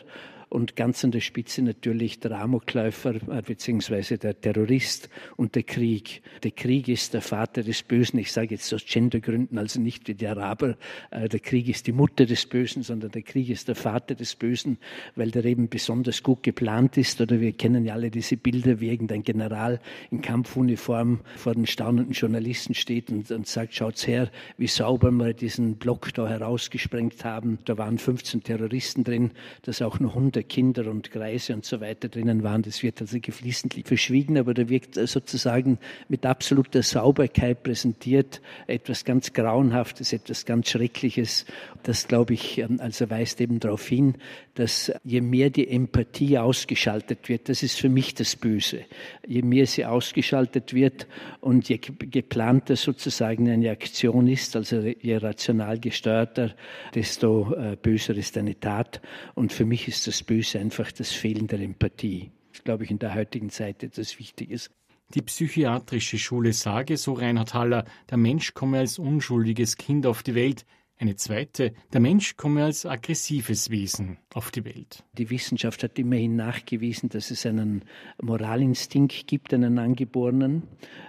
und 0.52 0.76
ganz 0.76 1.04
an 1.06 1.12
der 1.12 1.22
Spitze 1.22 1.62
natürlich 1.62 2.20
der 2.20 2.34
Amokläufer 2.34 3.16
äh, 3.16 3.42
beziehungsweise 3.42 4.18
der 4.18 4.40
Terrorist 4.40 5.10
und 5.38 5.56
der 5.56 5.64
Krieg. 5.64 6.22
Der 6.44 6.52
Krieg 6.52 6.90
ist 6.90 7.14
der 7.14 7.22
Vater 7.22 7.64
des 7.64 7.84
Bösen. 7.84 8.20
Ich 8.20 8.34
sage 8.34 8.56
jetzt 8.56 8.74
aus 8.74 8.86
Gendergründen, 8.86 9.58
also 9.58 9.80
nicht 9.80 10.10
wie 10.10 10.14
die 10.14 10.28
Araber. 10.28 10.76
Äh, 11.10 11.30
der 11.30 11.40
Krieg 11.40 11.70
ist 11.70 11.88
die 11.88 11.94
Mutter 11.94 12.26
des 12.26 12.46
Bösen, 12.46 12.84
sondern 12.84 13.12
der 13.12 13.22
Krieg 13.22 13.50
ist 13.50 13.70
der 13.70 13.76
Vater 13.76 14.14
des 14.14 14.36
Bösen, 14.36 14.78
weil 15.16 15.32
der 15.32 15.46
eben 15.46 15.70
besonders 15.70 16.22
gut 16.22 16.44
geplant 16.44 16.98
ist. 16.98 17.22
Oder 17.22 17.40
wir 17.40 17.54
kennen 17.54 17.86
ja 17.86 17.94
alle 17.94 18.12
diese 18.12 18.36
Bilder, 18.36 18.82
wie 18.82 18.90
irgendein 18.90 19.24
General 19.24 19.80
in 20.12 20.22
Kampfuniform 20.22 21.22
vor 21.38 21.54
den 21.54 21.66
staunenden 21.66 22.12
Journalisten 22.14 22.74
steht 22.74 23.10
und, 23.10 23.32
und 23.32 23.48
sagt, 23.48 23.74
schaut's 23.74 24.06
her, 24.06 24.30
wie 24.58 24.68
sauber 24.68 25.12
wir 25.12 25.34
diesen 25.34 25.76
Block 25.78 26.14
da 26.14 26.28
herausgesprengt 26.28 27.24
haben. 27.24 27.60
Da 27.64 27.78
waren 27.78 27.98
15 27.98 28.44
Terroristen 28.44 29.06
drin, 29.06 29.32
dass 29.62 29.82
auch 29.82 30.02
nur 30.02 30.10
100 30.10 30.41
Kinder 30.44 30.90
und 30.90 31.12
Greise 31.12 31.54
und 31.54 31.66
so 31.66 31.82
weiter 31.82 32.10
drinnen 32.10 32.44
waren. 32.44 32.62
Das 32.62 32.84
wird 32.84 33.02
also 33.02 33.20
geflissentlich 33.20 33.86
verschwiegen, 33.86 34.38
aber 34.38 34.54
da 34.54 34.70
wirkt 34.70 34.96
sozusagen 34.96 35.78
mit 36.10 36.26
absoluter 36.26 36.84
Sauberkeit 36.84 37.64
präsentiert 37.64 38.42
etwas 38.68 39.06
ganz 39.06 39.34
Grauenhaftes, 39.34 40.14
etwas 40.14 40.46
ganz 40.46 40.70
Schreckliches. 40.70 41.46
Das, 41.84 42.08
glaube 42.08 42.34
ich, 42.34 42.60
ähm, 42.60 42.80
also 42.80 43.10
weist 43.10 43.42
eben 43.42 43.60
darauf 43.60 43.88
hin, 43.88 44.16
dass 44.56 44.92
je 45.04 45.22
mehr 45.22 45.50
die 45.50 45.68
Empathie 45.68 46.38
ausgeschaltet 46.38 47.30
wird, 47.30 47.50
das 47.50 47.64
ist 47.64 47.80
für 47.80 47.90
mich 47.90 48.16
das 48.16 48.36
Böse, 48.36 48.82
je 49.26 49.42
mehr 49.42 49.66
sie 49.66 49.86
ausgeschaltet 49.86 50.74
wird 50.74 51.08
und 51.40 51.70
je 51.70 51.78
geplanter 51.78 52.76
sozusagen 52.76 53.50
eine 53.50 53.72
Aktion 53.72 54.28
ist, 54.28 54.56
also 54.56 54.80
je 54.82 55.18
rational 55.18 55.80
gesteuerter, 55.80 56.54
desto 56.94 57.54
äh, 57.54 57.78
böser 57.82 58.16
ist 58.16 58.38
eine 58.38 58.60
Tat. 58.60 59.02
Und 59.36 59.54
für 59.54 59.66
mich 59.66 59.88
ist 59.88 60.08
das 60.08 60.24
Böse 60.32 60.60
einfach 60.60 60.94
das 60.94 61.12
Fehlen 61.12 61.48
der 61.48 61.60
Empathie. 61.60 62.32
Das 62.54 62.64
glaube 62.64 62.86
ich 62.86 62.90
in 62.90 63.00
der 63.00 63.14
heutigen 63.16 63.50
Zeit 63.50 63.84
etwas 63.84 64.18
Wichtiges. 64.18 64.70
Die 65.14 65.22
psychiatrische 65.22 66.18
Schule 66.18 66.54
sage, 66.54 66.96
so 66.96 67.12
Reinhard 67.12 67.54
Haller, 67.54 67.84
der 68.10 68.18
Mensch 68.18 68.54
komme 68.54 68.78
als 68.78 68.98
unschuldiges 68.98 69.76
Kind 69.76 70.06
auf 70.06 70.24
die 70.24 70.34
Welt, 70.34 70.66
eine 70.98 71.18
zweite, 71.18 71.74
der 71.92 72.00
Mensch 72.00 72.38
komme 72.38 72.64
als 72.64 72.86
aggressives 72.86 73.72
Wesen 73.72 74.20
auf 74.34 74.52
die 74.52 74.64
Welt. 74.66 75.04
Die 75.18 75.30
Wissenschaft 75.30 75.84
hat 75.84 76.00
immerhin 76.00 76.36
nachgewiesen, 76.36 77.10
dass 77.10 77.32
es 77.32 77.46
einen 77.46 77.84
Moralinstinkt 78.22 79.28
gibt, 79.28 79.54
einen 79.54 79.78
angeborenen, 79.78 80.64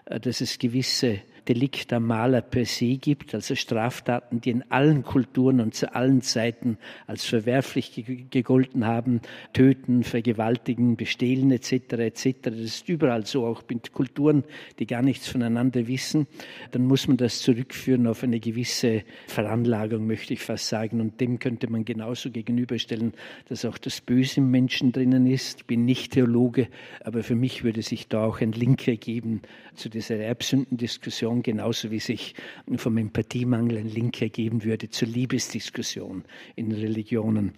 äh, 0.07 0.19
dass 0.19 0.41
es 0.41 0.59
gewisse 0.59 1.21
Delikt 1.49 1.93
am 1.93 2.07
Maler 2.07 2.41
per 2.41 2.65
se 2.67 2.97
gibt, 2.97 3.35
also 3.35 3.57
Straftaten, 3.57 4.41
die 4.41 4.51
in 4.51 4.71
allen 4.71 5.03
Kulturen 5.03 5.61
und 5.61 5.75
zu 5.75 5.93
allen 5.93 6.23
Zeiten 6.23 6.79
als 7.09 7.25
verwerflich 7.25 8.05
gegolten 8.31 8.87
haben, 8.87 9.21
töten, 9.53 10.05
vergewaltigen, 10.05 10.97
bestehlen 10.97 11.51
etc. 11.51 11.73
etc. 11.95 12.37
Das 12.43 12.55
ist 12.55 12.89
überall 12.89 13.27
so, 13.27 13.45
auch 13.45 13.63
mit 13.69 13.93
Kulturen, 13.93 14.45
die 14.79 14.87
gar 14.87 15.03
nichts 15.03 15.27
voneinander 15.27 15.89
wissen. 15.89 16.29
Dann 16.71 16.87
muss 16.87 17.09
man 17.09 17.17
das 17.17 17.41
zurückführen 17.41 18.07
auf 18.07 18.23
eine 18.23 18.39
gewisse 18.39 19.03
Veranlagung, 19.27 20.07
möchte 20.07 20.35
ich 20.35 20.41
fast 20.41 20.69
sagen. 20.69 21.01
Und 21.01 21.21
dem 21.21 21.41
könnte 21.41 21.69
man 21.69 21.85
genauso 21.85 22.31
gegenüberstellen, 22.31 23.12
dass 23.49 23.65
auch 23.65 23.79
das 23.79 24.01
Böse 24.01 24.41
im 24.41 24.51
Menschen 24.51 24.93
drinnen 24.93 25.27
ist. 25.27 25.61
Ich 25.61 25.67
bin 25.67 25.85
nicht 25.85 26.13
Theologe, 26.13 26.69
aber 27.05 27.23
für 27.23 27.37
mich 27.37 27.65
würde 27.65 27.83
sich 27.83 28.09
da 28.09 28.25
auch 28.25 28.41
ein 28.41 28.53
Link 28.53 28.87
ergeben 28.89 29.43
zu 29.75 29.89
dieser 29.89 30.17
Erbsündendiskussion 30.17 31.13
Diskussion, 31.13 31.43
genauso 31.43 31.91
wie 31.91 31.99
sich 31.99 32.35
vom 32.77 32.97
Empathiemangel 32.97 33.79
ein 33.79 33.89
Link 33.89 34.21
ergeben 34.23 34.65
würde 34.65 34.89
zur 34.91 35.09
Liebesdiskussion 35.09 36.25
in 36.57 36.73
Religionen. 36.73 37.53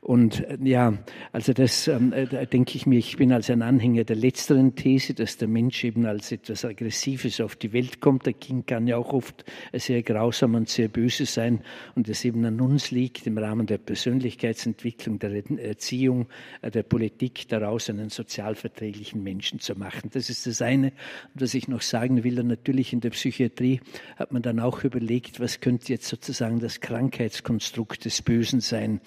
Und 0.00 0.40
äh, 0.40 0.58
ja, 0.62 0.98
also 1.32 1.52
das 1.52 1.88
ähm, 1.88 2.10
da 2.10 2.44
denke 2.44 2.76
ich 2.76 2.86
mir, 2.86 2.98
ich 2.98 3.16
bin 3.16 3.32
als 3.32 3.50
ein 3.50 3.62
Anhänger 3.62 4.04
der 4.04 4.16
letzteren 4.16 4.74
These, 4.74 5.14
dass 5.14 5.36
der 5.36 5.48
Mensch 5.48 5.84
eben 5.84 6.06
als 6.06 6.32
etwas 6.32 6.64
Aggressives 6.64 7.40
auf 7.40 7.56
die 7.56 7.72
Welt 7.72 8.00
kommt. 8.00 8.26
Der 8.26 8.32
Kind 8.32 8.66
kann 8.66 8.86
ja 8.86 8.96
auch 8.96 9.12
oft 9.12 9.44
sehr 9.72 10.02
grausam 10.02 10.54
und 10.54 10.68
sehr 10.68 10.88
böse 10.88 11.26
sein 11.26 11.60
und 11.94 12.08
es 12.08 12.24
eben 12.24 12.44
an 12.44 12.60
uns 12.60 12.90
liegt, 12.90 13.26
im 13.26 13.38
Rahmen 13.38 13.66
der 13.66 13.78
Persönlichkeitsentwicklung, 13.78 14.90
der 15.06 15.42
Erziehung, 15.58 16.28
äh, 16.62 16.70
der 16.70 16.82
Politik, 16.82 17.48
daraus 17.48 17.88
einen 17.90 18.10
sozialverträglichen 18.10 19.22
Menschen 19.22 19.60
zu 19.60 19.74
machen. 19.74 20.10
Das 20.12 20.30
ist 20.30 20.46
das 20.46 20.62
eine. 20.62 20.92
Was 21.34 21.54
ich 21.54 21.68
noch 21.68 21.82
sagen 21.82 22.24
will, 22.24 22.42
natürlich 22.42 22.92
in 22.92 23.00
der 23.00 23.10
Psychiatrie 23.10 23.80
hat 24.16 24.32
man 24.32 24.42
dann 24.42 24.60
auch 24.60 24.84
überlegt, 24.84 25.40
was 25.40 25.60
könnte 25.60 25.92
jetzt 25.92 26.08
sozusagen 26.08 26.60
das 26.60 26.80
Krankheitskonstrukt 26.80 28.04
des 28.04 28.22
Bösen 28.22 28.60
sein. 28.60 29.00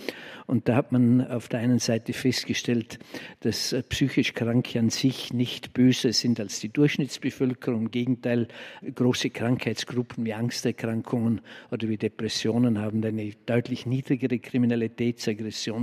Und 0.45 0.67
da 0.67 0.75
hat 0.75 0.91
man 0.91 1.25
auf 1.25 1.47
der 1.47 1.59
einen 1.59 1.79
Seite 1.79 2.13
festgestellt, 2.13 2.99
dass 3.41 3.73
äh, 3.73 3.83
psychisch 3.83 4.33
Kranke 4.33 4.79
an 4.79 4.89
sich 4.89 5.33
nicht 5.33 5.73
böser 5.73 6.13
sind 6.13 6.39
als 6.39 6.59
die 6.59 6.69
Durchschnittsbevölkerung. 6.69 7.83
Im 7.83 7.91
Gegenteil, 7.91 8.47
große 8.93 9.29
Krankheitsgruppen 9.29 10.25
wie 10.25 10.33
Angsterkrankungen 10.33 11.41
oder 11.71 11.87
wie 11.89 11.97
Depressionen 11.97 12.79
haben 12.79 13.03
eine 13.03 13.31
deutlich 13.45 13.85
niedrigere 13.85 14.35
Kriminalitäts-, 14.35 15.27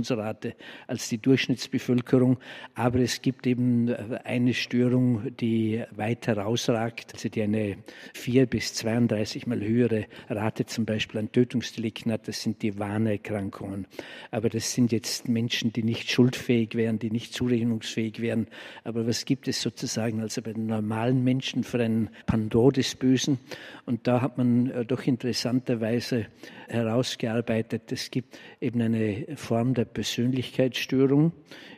Aggressionsrate 0.01 0.55
als 0.87 1.09
die 1.09 1.17
Durchschnittsbevölkerung. 1.17 2.37
Aber 2.75 2.99
es 2.99 3.21
gibt 3.21 3.47
eben 3.47 3.89
äh, 3.89 4.19
eine 4.23 4.53
Störung, 4.53 5.35
die 5.37 5.83
weit 5.91 6.27
herausragt, 6.27 7.11
also 7.13 7.29
die 7.29 7.41
eine 7.41 7.77
vier 8.13 8.45
bis 8.45 8.73
32 8.73 9.47
mal 9.47 9.61
höhere 9.61 10.05
Rate 10.29 10.65
zum 10.65 10.85
Beispiel 10.85 11.19
an 11.19 11.31
Tötungsdelikten 11.31 12.11
hat. 12.11 12.27
Das 12.27 12.41
sind 12.41 12.61
die 12.61 12.77
Warnerkrankungen. 12.79 13.87
Aber 14.31 14.49
das 14.49 14.73
sind 14.73 14.91
jetzt 14.91 15.27
Menschen, 15.27 15.71
die 15.73 15.83
nicht 15.83 16.09
schuldfähig 16.09 16.75
wären, 16.75 16.99
die 16.99 17.11
nicht 17.11 17.33
zurechnungsfähig 17.33 18.21
wären. 18.21 18.47
Aber 18.83 19.07
was 19.07 19.25
gibt 19.25 19.47
es 19.47 19.61
sozusagen 19.61 20.21
also 20.21 20.41
bei 20.41 20.53
den 20.53 20.65
normalen 20.65 21.23
Menschen 21.23 21.63
für 21.63 21.81
ein 21.81 22.09
Pandor 22.25 22.71
des 22.71 22.95
Bösen? 22.95 23.39
Und 23.85 24.07
da 24.07 24.21
hat 24.21 24.37
man 24.37 24.69
äh, 24.69 24.85
doch 24.85 25.05
interessanterweise 25.05 26.27
herausgearbeitet, 26.71 27.91
es 27.91 28.09
gibt 28.11 28.39
eben 28.61 28.81
eine 28.81 29.25
Form 29.35 29.73
der 29.73 29.85
Persönlichkeitsstörung, 29.93 31.31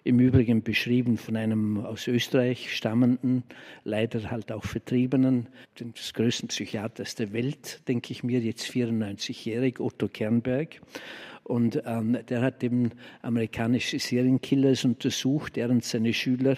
im 0.04 0.20
Übrigen 0.20 0.64
beschrieben 0.64 1.18
von 1.18 1.36
einem 1.36 1.86
aus 1.86 2.08
Österreich 2.08 2.76
stammenden, 2.76 3.44
leider 3.84 4.32
halt 4.32 4.52
auch 4.52 4.64
Vertriebenen, 4.64 5.48
des 5.80 6.14
größten 6.14 6.50
Psychiaters 6.50 7.16
der 7.16 7.34
Welt, 7.34 7.82
denke 7.88 8.12
ich 8.12 8.24
mir, 8.24 8.40
jetzt 8.40 8.70
94-jährig, 8.70 9.80
Otto 9.80 10.08
Kernberg. 10.08 10.82
Und 11.44 11.82
ähm, 11.86 12.18
der 12.30 12.42
hat 12.42 12.64
eben 12.64 12.92
amerikanische 13.22 14.00
Serienkillers 14.00 14.86
untersucht, 14.86 15.58
er 15.58 15.70
und 15.70 15.84
seine 15.84 16.14
Schüler, 16.14 16.58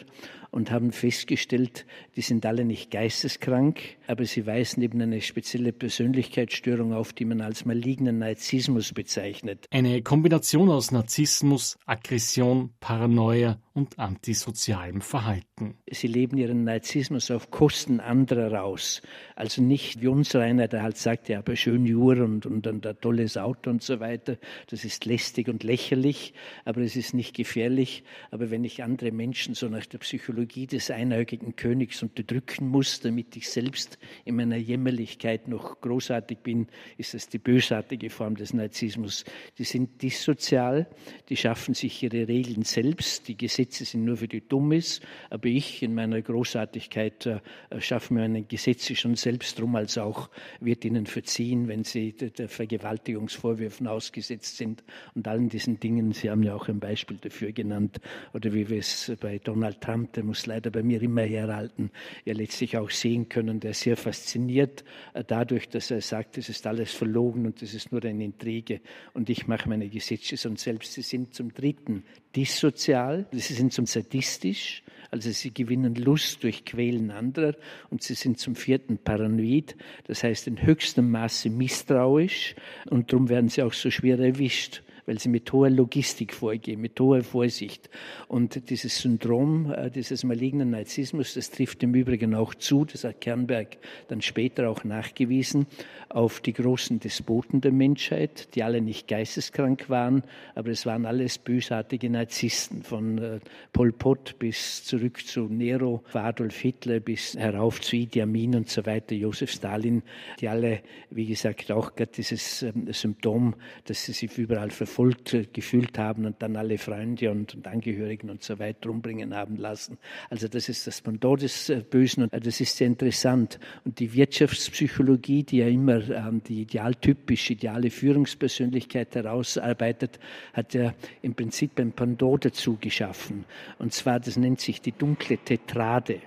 und 0.56 0.72
haben 0.72 0.94
festgestellt, 0.94 1.86
die 2.16 2.22
sind 2.22 2.46
alle 2.46 2.64
nicht 2.64 2.90
geisteskrank, 2.90 3.82
aber 4.08 4.24
sie 4.24 4.46
weisen 4.46 4.82
eben 4.82 5.02
eine 5.02 5.20
spezielle 5.20 5.74
Persönlichkeitsstörung 5.74 6.94
auf, 6.94 7.12
die 7.12 7.26
man 7.26 7.42
als 7.42 7.66
malignen 7.66 8.20
Narzissmus 8.20 8.94
bezeichnet. 8.94 9.66
Eine 9.72 10.02
Kombination 10.02 10.70
aus 10.70 10.92
Narzissmus, 10.92 11.78
Aggression, 11.86 12.70
Paranoia 12.80 13.60
und 13.74 14.00
antisozialem 14.00 15.02
Verhalten. 15.02 15.76
Sie 15.92 16.08
leben 16.08 16.38
ihren 16.38 16.64
Narzissmus 16.64 17.30
auf 17.30 17.52
Kosten 17.52 18.00
anderer 18.00 18.54
raus. 18.54 19.02
Also 19.36 19.62
nicht 19.62 20.02
wie 20.02 20.08
uns 20.08 20.34
einer, 20.34 20.70
der 20.70 20.84
halt 20.84 20.96
sagt, 20.96 21.28
ja, 21.28 21.40
aber 21.40 21.58
schön 21.58 21.86
Jur 21.86 22.24
und, 22.24 22.46
und, 22.46 22.66
und 22.66 22.88
ein 22.88 23.02
tolles 23.02 23.36
Auto 23.36 23.70
und 23.70 23.84
so 23.84 24.00
weiter. 24.00 24.38
Das 24.68 24.86
ist 24.86 25.04
lästig 25.04 25.50
und 25.50 25.64
lächerlich, 25.64 26.34
aber 26.64 26.80
es 26.82 26.96
ist 26.96 27.14
nicht 27.14 27.36
gefährlich. 27.36 28.06
Aber 28.32 28.50
wenn 28.50 28.64
ich 28.64 28.82
andere 28.82 29.12
Menschen 29.12 29.56
so 29.56 29.68
nach 29.68 29.86
der 29.86 29.98
Psychologie 29.98 30.45
des 30.48 30.92
einäugigen 30.92 31.56
Königs 31.56 32.04
unterdrücken 32.04 32.68
muss, 32.68 33.00
damit 33.00 33.36
ich 33.36 33.50
selbst 33.50 33.98
in 34.26 34.36
meiner 34.36 34.58
Jämmerlichkeit 34.58 35.48
noch 35.48 35.80
großartig 35.82 36.40
bin, 36.40 36.68
ist 36.98 37.14
das 37.14 37.30
die 37.30 37.38
bösartige 37.38 38.10
Form 38.10 38.36
des 38.36 38.54
Narzissmus. 38.54 39.24
Die 39.58 39.64
sind 39.64 40.02
dissozial, 40.02 40.88
die 41.30 41.38
schaffen 41.38 41.74
sich 41.74 42.04
ihre 42.04 42.28
Regeln 42.28 42.64
selbst, 42.64 43.28
die 43.28 43.38
Gesetze 43.38 43.86
sind 43.86 44.04
nur 44.04 44.18
für 44.18 44.28
die 44.28 44.46
Dummes, 44.46 45.02
aber 45.30 45.48
ich 45.48 45.82
in 45.82 45.96
meiner 45.96 46.22
Großartigkeit 46.22 47.26
äh, 47.26 47.40
schaffe 47.80 48.14
mir 48.14 48.26
meine 48.26 48.44
Gesetze 48.44 48.96
schon 48.96 49.16
selbst 49.16 49.60
drum, 49.60 49.76
als 49.76 49.98
auch 49.98 50.30
wird 50.60 50.84
ihnen 50.84 51.06
verziehen, 51.06 51.68
wenn 51.68 51.84
sie 51.84 52.14
der 52.14 52.50
Vergewaltigungsvorwürfen 52.50 53.88
ausgesetzt 53.88 54.58
sind 54.58 54.84
und 55.14 55.28
allen 55.28 55.50
diesen 55.50 55.80
Dingen. 55.80 56.12
Sie 56.12 56.30
haben 56.30 56.44
ja 56.44 56.56
auch 56.56 56.68
ein 56.68 56.80
Beispiel 56.80 57.18
dafür 57.18 57.52
genannt, 57.52 58.00
oder 58.34 58.54
wie 58.54 58.68
wir 58.68 58.80
es 58.80 59.12
bei 59.20 59.38
Donald 59.38 59.80
Trump, 59.82 60.14
der 60.14 60.24
muss 60.26 60.46
leider 60.46 60.72
bei 60.72 60.84
mir 60.84 61.02
immer 61.02 61.22
herhalten, 61.22 61.92
ja 62.26 62.34
letztlich 62.34 62.78
auch 62.78 62.90
sehen 62.90 63.30
können, 63.30 63.60
der 63.60 63.74
sehr 63.74 63.98
fasziniert 63.98 64.84
äh, 65.14 65.24
dadurch, 65.26 65.70
dass 65.70 65.92
er 65.92 66.02
sagt, 66.02 66.38
es 66.38 66.50
ist 66.50 66.68
alles 66.68 66.92
verlogen 66.92 67.46
und 67.46 67.62
es 67.62 67.74
ist 67.74 67.92
nur 67.92 68.04
eine 68.04 68.24
Intrige 68.24 68.82
und 69.14 69.30
ich 69.30 69.48
mache 69.48 69.70
meine 69.70 69.88
Gesetze 69.90 70.38
schon 70.38 70.58
selbst. 70.58 70.94
Sie 70.94 71.02
sind 71.02 71.34
zum 71.34 71.54
Dritten 71.54 72.04
dissozial, 72.36 73.26
sie 73.32 73.54
sind 73.54 73.72
zum 73.72 73.86
sadistisch, 73.86 74.84
also 75.12 75.32
sie 75.32 75.54
gewinnen 75.54 75.96
Lust 75.96 76.44
durch 76.44 76.66
Quälen 76.66 77.12
anderer 77.12 77.56
und 77.90 78.04
sie 78.04 78.16
sind 78.16 78.40
zum 78.40 78.56
vierten 78.56 78.98
paranoid, 78.98 79.76
das 80.08 80.24
heißt 80.24 80.48
in 80.48 80.62
höchstem 80.62 81.10
Maße 81.12 81.50
misstrauisch 81.50 82.56
und 82.90 83.12
darum 83.12 83.30
werden 83.30 83.50
sie 83.50 83.64
auch 83.64 83.74
so 83.74 83.90
schwer 83.90 84.20
erwischt 84.20 84.82
weil 85.06 85.20
sie 85.20 85.30
mit 85.30 85.52
hoher 85.52 85.70
Logistik 85.70 86.34
vorgehen, 86.34 86.82
mit 86.82 87.00
hoher 87.00 87.24
Vorsicht. 87.24 87.90
Und 88.28 88.70
dieses 88.70 89.00
Syndrom, 89.00 89.72
äh, 89.72 89.90
dieses 89.92 90.24
malignen 90.24 90.72
Narzissmus, 90.72 91.36
das 91.36 91.52
trifft 91.52 91.84
im 91.84 91.94
Übrigen 91.94 92.34
auch 92.34 92.54
zu, 92.56 92.86
das 92.86 93.04
hat 93.04 93.22
Kernberg 93.22 93.78
dann 94.08 94.22
später 94.22 94.70
auch 94.70 94.84
nachgewiesen, 94.84 95.68
auf 96.10 96.40
die 96.40 96.54
großen 96.54 97.00
Despoten 97.00 97.62
der 97.62 97.72
Menschheit, 97.72 98.56
die 98.56 98.64
alle 98.64 98.82
nicht 98.82 99.08
geisteskrank 99.08 99.90
waren, 99.90 100.24
aber 100.56 100.70
es 100.70 100.86
waren 100.86 101.06
alles 101.06 101.38
bösartige 101.38 102.10
Narzissten, 102.10 102.84
von 102.84 103.18
äh, 103.18 103.40
Pol 103.74 103.92
Pot 103.92 104.38
bis 104.40 104.84
zurück 104.84 105.26
zu 105.26 105.42
Nero, 105.42 106.04
Adolf 106.14 106.60
Hitler 106.60 107.00
bis 107.00 107.36
herauf 107.36 107.82
zu 107.82 107.96
Idi 107.96 108.22
Amin 108.22 108.56
und 108.56 108.70
so 108.70 108.86
weiter, 108.86 109.14
Josef 109.14 109.52
Stalin, 109.52 110.02
die 110.40 110.48
alle, 110.48 110.82
wie 111.12 111.26
gesagt, 111.26 111.72
auch 111.72 111.96
gerade 111.96 112.12
dieses 112.12 112.64
ähm, 112.64 112.92
Symptom, 112.92 113.56
dass 113.86 114.06
sie 114.06 114.14
sich 114.14 114.38
überall 114.38 114.72
verfolgen, 114.72 114.95
verfolgt 114.96 115.36
gefühlt 115.52 115.98
haben 115.98 116.26
und 116.26 116.42
dann 116.42 116.56
alle 116.56 116.78
Freunde 116.78 117.30
und, 117.30 117.54
und 117.54 117.68
Angehörigen 117.68 118.30
und 118.30 118.44
so 118.44 118.60
weiter 118.60 118.90
umbringen 118.90 119.36
haben 119.36 119.58
lassen. 119.58 119.98
Also 120.30 120.48
das 120.48 120.70
ist 120.70 120.88
das 120.88 121.02
Pendant 121.02 121.42
des 121.42 121.70
äh, 121.70 121.82
Bösen 121.82 122.24
und 122.24 122.34
äh, 122.34 122.40
das 122.40 122.62
ist 122.62 122.78
sehr 122.78 122.88
interessant. 122.88 123.60
Und 123.84 124.00
die 124.00 124.14
Wirtschaftspsychologie, 124.14 125.44
die 125.44 125.58
ja 125.58 125.68
immer 125.68 126.10
ähm, 126.10 126.42
die 126.48 126.62
idealtypisch 126.62 127.50
ideale 127.50 127.90
Führungspersönlichkeit 127.90 129.14
herausarbeitet, 129.16 130.18
hat 130.54 130.74
ja 130.74 130.94
im 131.22 131.36
Prinzip 131.36 131.78
ein 131.78 131.92
Pendant 131.92 132.46
dazu 132.46 132.78
geschaffen. 132.80 133.44
Und 133.80 133.92
zwar, 133.92 134.22
das 134.22 134.38
nennt 134.38 134.62
sich 134.62 134.82
die 134.82 134.94
dunkle 134.94 135.38
Tetrade. 135.38 136.22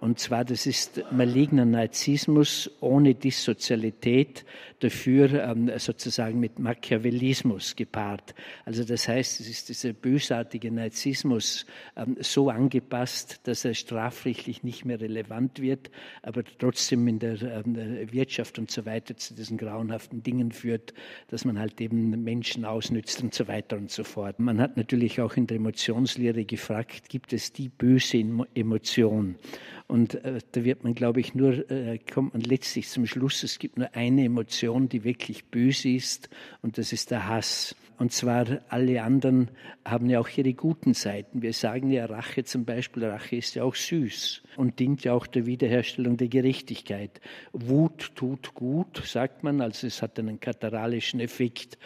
Und 0.00 0.18
zwar, 0.18 0.46
das 0.46 0.66
ist 0.66 1.02
maligner 1.12 1.66
Narzissmus 1.66 2.70
ohne 2.80 3.14
Dissozialität, 3.14 4.46
dafür 4.80 5.32
ähm, 5.44 5.70
sozusagen 5.78 6.40
mit 6.40 6.58
Machiavellismus 6.58 7.76
gepaart. 7.76 8.34
Also 8.64 8.84
das 8.84 9.08
heißt, 9.08 9.40
es 9.40 9.48
ist 9.48 9.68
dieser 9.68 9.92
bösartige 9.92 10.70
Narzissmus 10.72 11.66
ähm, 11.96 12.16
so 12.20 12.50
angepasst, 12.50 13.40
dass 13.44 13.64
er 13.64 13.74
strafrechtlich 13.74 14.62
nicht 14.62 14.84
mehr 14.84 15.00
relevant 15.00 15.60
wird, 15.60 15.90
aber 16.22 16.42
trotzdem 16.58 17.06
in 17.08 17.18
der 17.18 17.40
ähm, 17.42 17.76
Wirtschaft 18.12 18.58
und 18.58 18.70
so 18.70 18.86
weiter 18.86 19.16
zu 19.16 19.34
diesen 19.34 19.58
grauenhaften 19.58 20.22
Dingen 20.22 20.52
führt, 20.52 20.94
dass 21.28 21.44
man 21.44 21.58
halt 21.58 21.80
eben 21.80 22.10
Menschen 22.24 22.64
ausnützt 22.64 23.22
und 23.22 23.34
so 23.34 23.46
weiter 23.48 23.76
und 23.76 23.90
so 23.90 24.04
fort. 24.04 24.40
Man 24.40 24.60
hat 24.60 24.76
natürlich 24.76 25.20
auch 25.20 25.36
in 25.36 25.46
der 25.46 25.58
Emotionslehre 25.58 26.44
gefragt, 26.44 27.08
gibt 27.08 27.32
es 27.32 27.52
die 27.52 27.68
böse 27.68 28.24
Emotion? 28.54 29.36
Und 29.90 30.14
äh, 30.24 30.38
da 30.52 30.64
wird 30.64 30.84
man, 30.84 30.94
glaube 30.94 31.18
ich, 31.18 31.34
nur, 31.34 31.68
äh, 31.68 31.98
kommt 31.98 32.34
man 32.34 32.42
letztlich 32.42 32.88
zum 32.88 33.06
Schluss, 33.06 33.42
es 33.42 33.58
gibt 33.58 33.76
nur 33.76 33.92
eine 33.92 34.24
Emotion, 34.24 34.69
die 34.88 35.04
wirklich 35.04 35.46
böse 35.46 35.90
ist, 35.90 36.28
und 36.62 36.78
das 36.78 36.92
ist 36.92 37.10
der 37.10 37.28
Hass. 37.28 37.74
Und 38.00 38.12
zwar 38.12 38.46
alle 38.70 39.02
anderen 39.02 39.50
haben 39.84 40.08
ja 40.08 40.20
auch 40.20 40.28
ihre 40.30 40.54
guten 40.54 40.94
Seiten. 40.94 41.42
Wir 41.42 41.52
sagen 41.52 41.90
ja 41.90 42.06
Rache 42.06 42.44
zum 42.44 42.64
Beispiel, 42.64 43.04
Rache 43.04 43.36
ist 43.36 43.56
ja 43.56 43.62
auch 43.62 43.74
süß 43.74 44.42
und 44.56 44.78
dient 44.78 45.04
ja 45.04 45.12
auch 45.12 45.26
der 45.26 45.44
Wiederherstellung 45.44 46.16
der 46.16 46.28
Gerechtigkeit. 46.28 47.20
Wut 47.52 48.12
tut 48.14 48.54
gut, 48.54 49.02
sagt 49.04 49.44
man, 49.44 49.60
also 49.60 49.86
es 49.86 50.00
hat 50.00 50.18
einen 50.18 50.40
kataralischen 50.40 51.20
Effekt. 51.20 51.76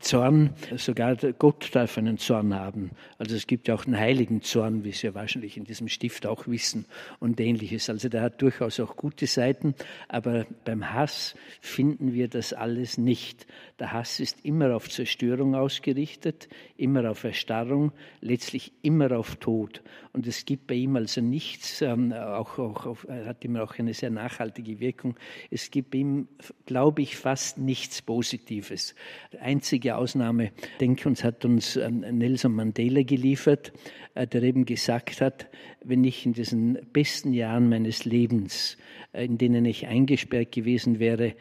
Zorn, 0.00 0.50
sogar 0.76 1.16
Gott 1.16 1.74
darf 1.74 1.98
einen 1.98 2.18
Zorn 2.18 2.54
haben. 2.54 2.90
Also 3.18 3.36
es 3.36 3.46
gibt 3.46 3.68
ja 3.68 3.74
auch 3.74 3.86
einen 3.86 3.98
heiligen 3.98 4.42
Zorn, 4.42 4.84
wie 4.84 4.92
Sie 4.92 5.06
ja 5.06 5.14
wahrscheinlich 5.14 5.56
in 5.56 5.64
diesem 5.64 5.88
Stift 5.88 6.26
auch 6.26 6.46
wissen 6.46 6.86
und 7.20 7.40
ähnliches. 7.40 7.90
Also 7.90 8.08
der 8.08 8.22
hat 8.22 8.42
durchaus 8.42 8.80
auch 8.80 8.96
gute 8.96 9.26
Seiten, 9.26 9.74
aber 10.08 10.46
beim 10.64 10.92
Hass 10.92 11.34
finden 11.60 12.12
wir 12.12 12.28
das 12.28 12.52
alles 12.52 12.98
nicht. 12.98 13.46
Der 13.78 13.92
Hass 13.92 14.20
ist 14.20 14.44
immer 14.44 14.74
auf 14.74 14.88
Zerstörung 14.88 15.54
ausgerichtet, 15.54 16.48
immer 16.76 17.10
auf 17.10 17.24
Erstarrung, 17.24 17.92
letztlich 18.20 18.72
immer 18.82 19.12
auf 19.12 19.36
Tod. 19.36 19.82
Und 20.12 20.26
es 20.26 20.46
gibt 20.46 20.66
bei 20.66 20.74
ihm 20.74 20.96
also 20.96 21.20
nichts, 21.20 21.82
ähm, 21.82 22.12
auch, 22.12 22.58
auch 22.58 22.86
auf, 22.86 23.06
hat 23.08 23.44
immer 23.44 23.62
auch 23.62 23.78
eine 23.78 23.92
sehr 23.92 24.08
nachhaltige 24.08 24.80
Wirkung. 24.80 25.14
Es 25.50 25.70
gibt 25.70 25.90
bei 25.90 25.98
ihm, 25.98 26.28
glaube 26.64 27.02
ich, 27.02 27.16
fast 27.16 27.58
nichts 27.58 28.00
Positives. 28.00 28.94
Der 29.32 29.42
einzige 29.86 29.96
Ausnahme, 29.96 30.50
denke 30.80 31.08
uns, 31.08 31.22
hat 31.22 31.44
uns 31.44 31.76
ähm, 31.76 32.00
Nelson 32.00 32.54
Mandela 32.54 33.02
geliefert, 33.02 33.72
äh, 34.14 34.26
der 34.26 34.42
eben 34.42 34.64
gesagt 34.64 35.20
hat, 35.20 35.48
wenn 35.84 36.04
ich 36.04 36.26
in 36.26 36.32
diesen 36.32 36.78
besten 36.92 37.32
Jahren 37.32 37.68
meines 37.68 38.04
Lebens, 38.04 38.76
äh, 39.12 39.24
in 39.24 39.38
denen 39.38 39.64
ich 39.64 39.86
eingesperrt 39.86 40.52
gewesen 40.52 40.98
wäre, 40.98 41.34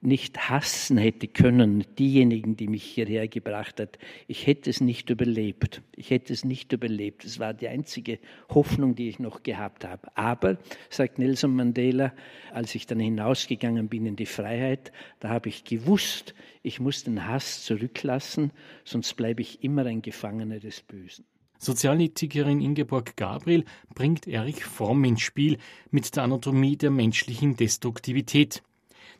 nicht 0.00 0.50
hassen 0.50 0.98
hätte 0.98 1.26
können, 1.26 1.84
diejenigen, 1.98 2.56
die 2.56 2.68
mich 2.68 2.84
hierher 2.84 3.28
gebracht 3.28 3.80
hat, 3.80 3.98
ich 4.26 4.46
hätte 4.46 4.70
es 4.70 4.80
nicht 4.80 5.10
überlebt. 5.10 5.82
Ich 5.94 6.10
hätte 6.10 6.32
es 6.32 6.44
nicht 6.44 6.72
überlebt. 6.72 7.24
Es 7.24 7.38
war 7.38 7.54
die 7.54 7.68
einzige 7.68 8.18
Hoffnung, 8.48 8.94
die 8.94 9.08
ich 9.08 9.18
noch 9.18 9.42
gehabt 9.42 9.84
habe. 9.84 10.08
Aber, 10.16 10.58
sagt 10.90 11.18
Nelson 11.18 11.54
Mandela, 11.54 12.12
als 12.52 12.74
ich 12.74 12.86
dann 12.86 13.00
hinausgegangen 13.00 13.88
bin 13.88 14.06
in 14.06 14.16
die 14.16 14.26
Freiheit, 14.26 14.92
da 15.20 15.30
habe 15.30 15.48
ich 15.48 15.64
gewusst, 15.64 16.34
ich 16.62 16.80
muss 16.80 17.04
den 17.04 17.26
Hass 17.26 17.64
zurücklassen, 17.64 18.52
sonst 18.84 19.14
bleibe 19.14 19.42
ich 19.42 19.62
immer 19.62 19.86
ein 19.86 20.02
Gefangener 20.02 20.58
des 20.58 20.82
Bösen. 20.82 21.24
Sozialethikerin 21.58 22.60
Ingeborg 22.60 23.16
Gabriel 23.16 23.64
bringt 23.94 24.26
Erich 24.26 24.64
Fromm 24.64 25.04
ins 25.04 25.22
Spiel 25.22 25.58
mit 25.90 26.14
der 26.14 26.24
Anatomie 26.24 26.76
der 26.76 26.90
menschlichen 26.90 27.56
Destruktivität 27.56 28.62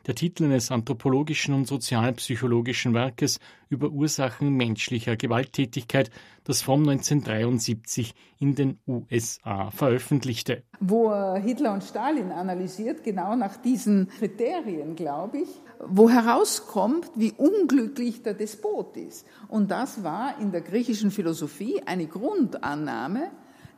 der 0.07 0.15
Titel 0.15 0.45
eines 0.45 0.71
anthropologischen 0.71 1.53
und 1.53 1.67
sozialpsychologischen 1.67 2.93
Werkes 2.93 3.39
über 3.69 3.89
Ursachen 3.89 4.55
menschlicher 4.55 5.17
Gewalttätigkeit, 5.17 6.09
das 6.45 6.61
Fromm 6.61 6.87
1973 6.87 8.15
in 8.39 8.55
den 8.55 8.79
USA 8.87 9.69
veröffentlichte. 9.69 10.63
Wo 10.79 11.09
er 11.09 11.39
Hitler 11.39 11.73
und 11.73 11.83
Stalin 11.83 12.31
analysiert, 12.31 13.03
genau 13.03 13.35
nach 13.35 13.57
diesen 13.57 14.07
Kriterien, 14.17 14.95
glaube 14.95 15.39
ich, 15.39 15.49
wo 15.85 16.09
herauskommt, 16.09 17.11
wie 17.15 17.33
unglücklich 17.33 18.23
der 18.23 18.33
Despot 18.33 18.95
ist. 18.95 19.27
Und 19.49 19.69
das 19.69 20.03
war 20.03 20.39
in 20.39 20.51
der 20.51 20.61
griechischen 20.61 21.11
Philosophie 21.11 21.81
eine 21.85 22.07
Grundannahme, 22.07 23.31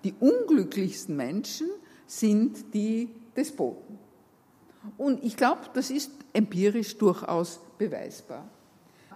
die 0.03 0.13
unglücklichsten 0.13 1.15
Menschen 1.15 1.67
sind 2.05 2.73
die 2.73 3.09
Despoten. 3.35 4.08
Und 4.97 5.23
ich 5.23 5.35
glaube, 5.35 5.61
das 5.73 5.89
ist 5.89 6.11
empirisch 6.33 6.97
durchaus 6.97 7.59
beweisbar. 7.77 8.47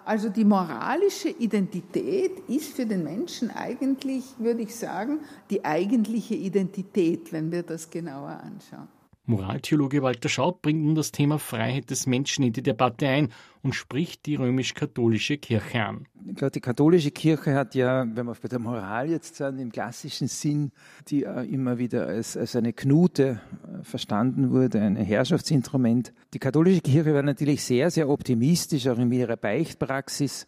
Also 0.05 0.27
die 0.27 0.43
moralische 0.43 1.29
Identität 1.29 2.39
ist 2.49 2.75
für 2.75 2.85
den 2.85 3.03
Menschen 3.03 3.49
eigentlich, 3.51 4.25
würde 4.37 4.63
ich 4.63 4.75
sagen, 4.75 5.19
die 5.49 5.63
eigentliche 5.63 6.35
Identität, 6.35 7.31
wenn 7.31 7.51
wir 7.51 7.63
das 7.63 7.89
genauer 7.89 8.41
anschauen. 8.43 8.89
Moraltheologe 9.25 10.01
Walter 10.01 10.27
Schaub 10.27 10.61
bringt 10.61 10.83
nun 10.83 10.95
das 10.95 11.13
Thema 11.13 11.39
Freiheit 11.39 11.89
des 11.89 12.07
Menschen 12.07 12.43
in 12.43 12.51
die 12.51 12.61
Debatte 12.61 13.07
ein 13.07 13.29
und 13.61 13.73
spricht 13.73 14.25
die 14.25 14.35
römisch-katholische 14.35 15.37
Kirche 15.37 15.81
an. 15.81 16.07
Ich 16.25 16.35
glaube, 16.35 16.51
die 16.51 16.59
katholische 16.59 17.11
Kirche 17.11 17.55
hat 17.55 17.73
ja, 17.73 18.05
wenn 18.05 18.25
wir 18.25 18.33
bei 18.33 18.49
der 18.49 18.59
Moral 18.59 19.09
jetzt 19.09 19.35
sind, 19.35 19.59
im 19.59 19.71
klassischen 19.71 20.27
Sinn, 20.27 20.71
die 21.07 21.21
immer 21.21 21.77
wieder 21.77 22.07
als, 22.07 22.35
als 22.35 22.57
eine 22.57 22.73
Knute 22.73 23.39
äh, 23.63 23.83
verstanden 23.83 24.51
wurde, 24.51 24.81
ein 24.81 24.97
Herrschaftsinstrument. 24.97 26.13
Die 26.33 26.39
katholische 26.39 26.81
Kirche 26.81 27.13
war 27.13 27.23
natürlich 27.23 27.63
sehr, 27.63 27.91
sehr 27.91 28.09
optimistisch, 28.09 28.87
auch 28.87 28.97
in 28.97 29.11
ihrer 29.11 29.37
Beichtpraxis 29.37 30.47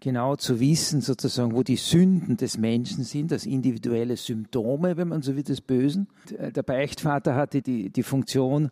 genau 0.00 0.36
zu 0.36 0.60
wissen, 0.60 1.00
sozusagen, 1.00 1.54
wo 1.54 1.62
die 1.62 1.76
Sünden 1.76 2.36
des 2.36 2.58
Menschen 2.58 3.04
sind, 3.04 3.32
als 3.32 3.46
individuelle 3.46 4.16
Symptome, 4.16 4.96
wenn 4.96 5.08
man 5.08 5.22
so 5.22 5.36
will, 5.36 5.42
des 5.42 5.60
Bösen. 5.60 6.06
Der 6.30 6.62
Beichtvater 6.62 7.34
hatte 7.34 7.62
die, 7.62 7.90
die 7.90 8.02
Funktion, 8.02 8.70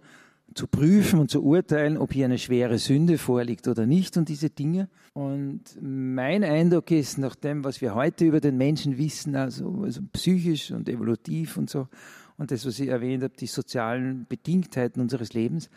zu 0.55 0.69
prüfen 0.69 1.19
und 1.19 1.31
zu 1.31 1.43
urteilen, 1.43 1.97
ob 1.97 2.13
hier 2.13 2.27
eine 2.27 2.39
schwere 2.39 2.79
Sünde 2.79 3.19
vorliegt 3.19 3.67
oder 3.67 3.87
nicht 3.87 4.17
und 4.17 4.29
diese 4.29 4.51
Dinge. 4.51 4.89
Und 5.13 5.63
mein 5.81 6.45
Eindruck 6.45 6.91
ist, 6.91 7.19
nach 7.19 7.35
dem, 7.35 7.65
was 7.65 7.81
wir 7.81 7.95
heute 7.95 8.25
über 8.25 8.41
den 8.41 8.57
Menschen 8.57 8.97
wissen, 8.97 9.35
also, 9.35 9.83
also 9.83 10.01
psychisch 10.13 10.71
und 10.71 10.89
evolutiv 10.89 11.57
und 11.57 11.71
so, 11.71 11.89
und 12.37 12.51
das, 12.51 12.67
was 12.67 12.79
ich 12.79 12.89
erwähnt 12.89 13.23
habe, 13.23 13.35
die 13.37 13.47
sozialen 13.47 14.27
Bedingtheiten 14.29 15.01
unseres 15.01 15.33
Lebens, 15.33 15.71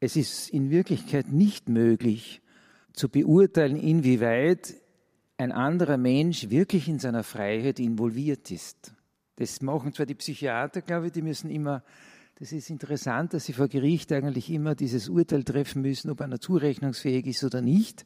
es 0.00 0.16
ist 0.16 0.50
in 0.50 0.70
Wirklichkeit 0.70 1.32
nicht 1.32 1.68
möglich, 1.68 2.41
zu 2.92 3.08
beurteilen, 3.08 3.76
inwieweit 3.76 4.74
ein 5.38 5.52
anderer 5.52 5.96
Mensch 5.96 6.50
wirklich 6.50 6.88
in 6.88 6.98
seiner 6.98 7.22
Freiheit 7.22 7.80
involviert 7.80 8.50
ist. 8.50 8.94
Das 9.36 9.60
machen 9.62 9.92
zwar 9.92 10.06
die 10.06 10.14
Psychiater, 10.14 10.82
glaube 10.82 11.06
ich, 11.06 11.12
die 11.12 11.22
müssen 11.22 11.50
immer, 11.50 11.82
das 12.36 12.52
ist 12.52 12.70
interessant, 12.70 13.34
dass 13.34 13.46
sie 13.46 13.52
vor 13.52 13.68
Gericht 13.68 14.12
eigentlich 14.12 14.50
immer 14.50 14.74
dieses 14.74 15.08
Urteil 15.08 15.42
treffen 15.42 15.82
müssen, 15.82 16.10
ob 16.10 16.20
einer 16.20 16.38
zurechnungsfähig 16.38 17.26
ist 17.26 17.42
oder 17.44 17.60
nicht. 17.60 18.04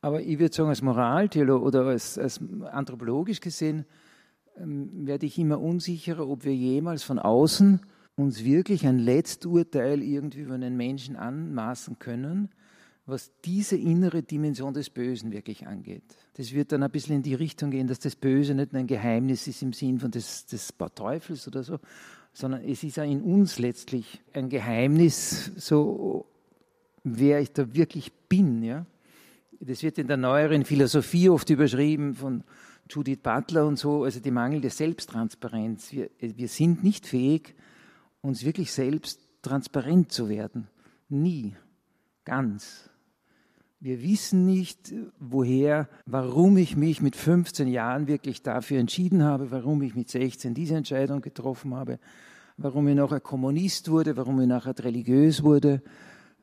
Aber 0.00 0.22
ich 0.22 0.38
würde 0.38 0.54
sagen, 0.54 0.68
als 0.68 0.82
Moraltheologe 0.82 1.64
oder 1.64 1.86
als, 1.86 2.18
als 2.18 2.40
anthropologisch 2.70 3.40
gesehen, 3.40 3.84
ähm, 4.56 5.06
werde 5.06 5.26
ich 5.26 5.38
immer 5.38 5.60
unsicherer, 5.60 6.28
ob 6.28 6.44
wir 6.44 6.54
jemals 6.54 7.02
von 7.02 7.18
außen 7.18 7.80
uns 8.16 8.44
wirklich 8.44 8.86
ein 8.86 8.98
Letzturteil 8.98 10.02
irgendwie 10.02 10.40
über 10.40 10.54
einen 10.54 10.76
Menschen 10.76 11.16
anmaßen 11.16 11.98
können 11.98 12.50
was 13.06 13.30
diese 13.44 13.76
innere 13.76 14.22
Dimension 14.22 14.72
des 14.72 14.88
Bösen 14.88 15.30
wirklich 15.30 15.66
angeht. 15.66 16.02
Das 16.34 16.52
wird 16.52 16.72
dann 16.72 16.82
ein 16.82 16.90
bisschen 16.90 17.16
in 17.16 17.22
die 17.22 17.34
Richtung 17.34 17.70
gehen, 17.70 17.86
dass 17.86 17.98
das 17.98 18.16
Böse 18.16 18.54
nicht 18.54 18.72
nur 18.72 18.80
ein 18.80 18.86
Geheimnis 18.86 19.46
ist 19.46 19.62
im 19.62 19.72
Sinn 19.72 20.00
von 20.00 20.10
des, 20.10 20.46
des 20.46 20.72
Teufels 20.94 21.46
oder 21.46 21.62
so, 21.62 21.78
sondern 22.32 22.62
es 22.64 22.82
ist 22.82 22.96
ja 22.96 23.04
in 23.04 23.22
uns 23.22 23.58
letztlich 23.58 24.22
ein 24.32 24.48
Geheimnis, 24.48 25.52
so 25.56 26.26
wer 27.04 27.40
ich 27.40 27.52
da 27.52 27.74
wirklich 27.74 28.12
bin. 28.12 28.62
Ja? 28.62 28.86
Das 29.60 29.82
wird 29.82 29.98
in 29.98 30.08
der 30.08 30.16
neueren 30.16 30.64
Philosophie 30.64 31.28
oft 31.28 31.50
überschrieben 31.50 32.14
von 32.14 32.42
Judith 32.88 33.20
Butler 33.22 33.66
und 33.66 33.78
so, 33.78 34.04
also 34.04 34.20
die 34.20 34.30
mangelnde 34.30 34.70
Selbsttransparenz. 34.70 35.92
Wir, 35.92 36.10
wir 36.18 36.48
sind 36.48 36.82
nicht 36.82 37.06
fähig, 37.06 37.54
uns 38.22 38.44
wirklich 38.44 38.72
selbst 38.72 39.20
transparent 39.42 40.10
zu 40.10 40.30
werden. 40.30 40.68
Nie. 41.10 41.54
Ganz. 42.24 42.90
Wir 43.84 44.02
wissen 44.02 44.46
nicht, 44.46 44.94
woher, 45.20 45.90
warum 46.06 46.56
ich 46.56 46.74
mich 46.74 47.02
mit 47.02 47.16
15 47.16 47.68
Jahren 47.68 48.06
wirklich 48.06 48.40
dafür 48.40 48.78
entschieden 48.78 49.22
habe, 49.22 49.50
warum 49.50 49.82
ich 49.82 49.94
mit 49.94 50.08
16 50.08 50.54
diese 50.54 50.74
Entscheidung 50.74 51.20
getroffen 51.20 51.74
habe, 51.74 51.98
warum 52.56 52.88
ich 52.88 52.94
nachher 52.94 53.20
Kommunist 53.20 53.90
wurde, 53.90 54.16
warum 54.16 54.40
ich 54.40 54.46
nachher 54.46 54.74
religiös 54.82 55.42
wurde, 55.42 55.82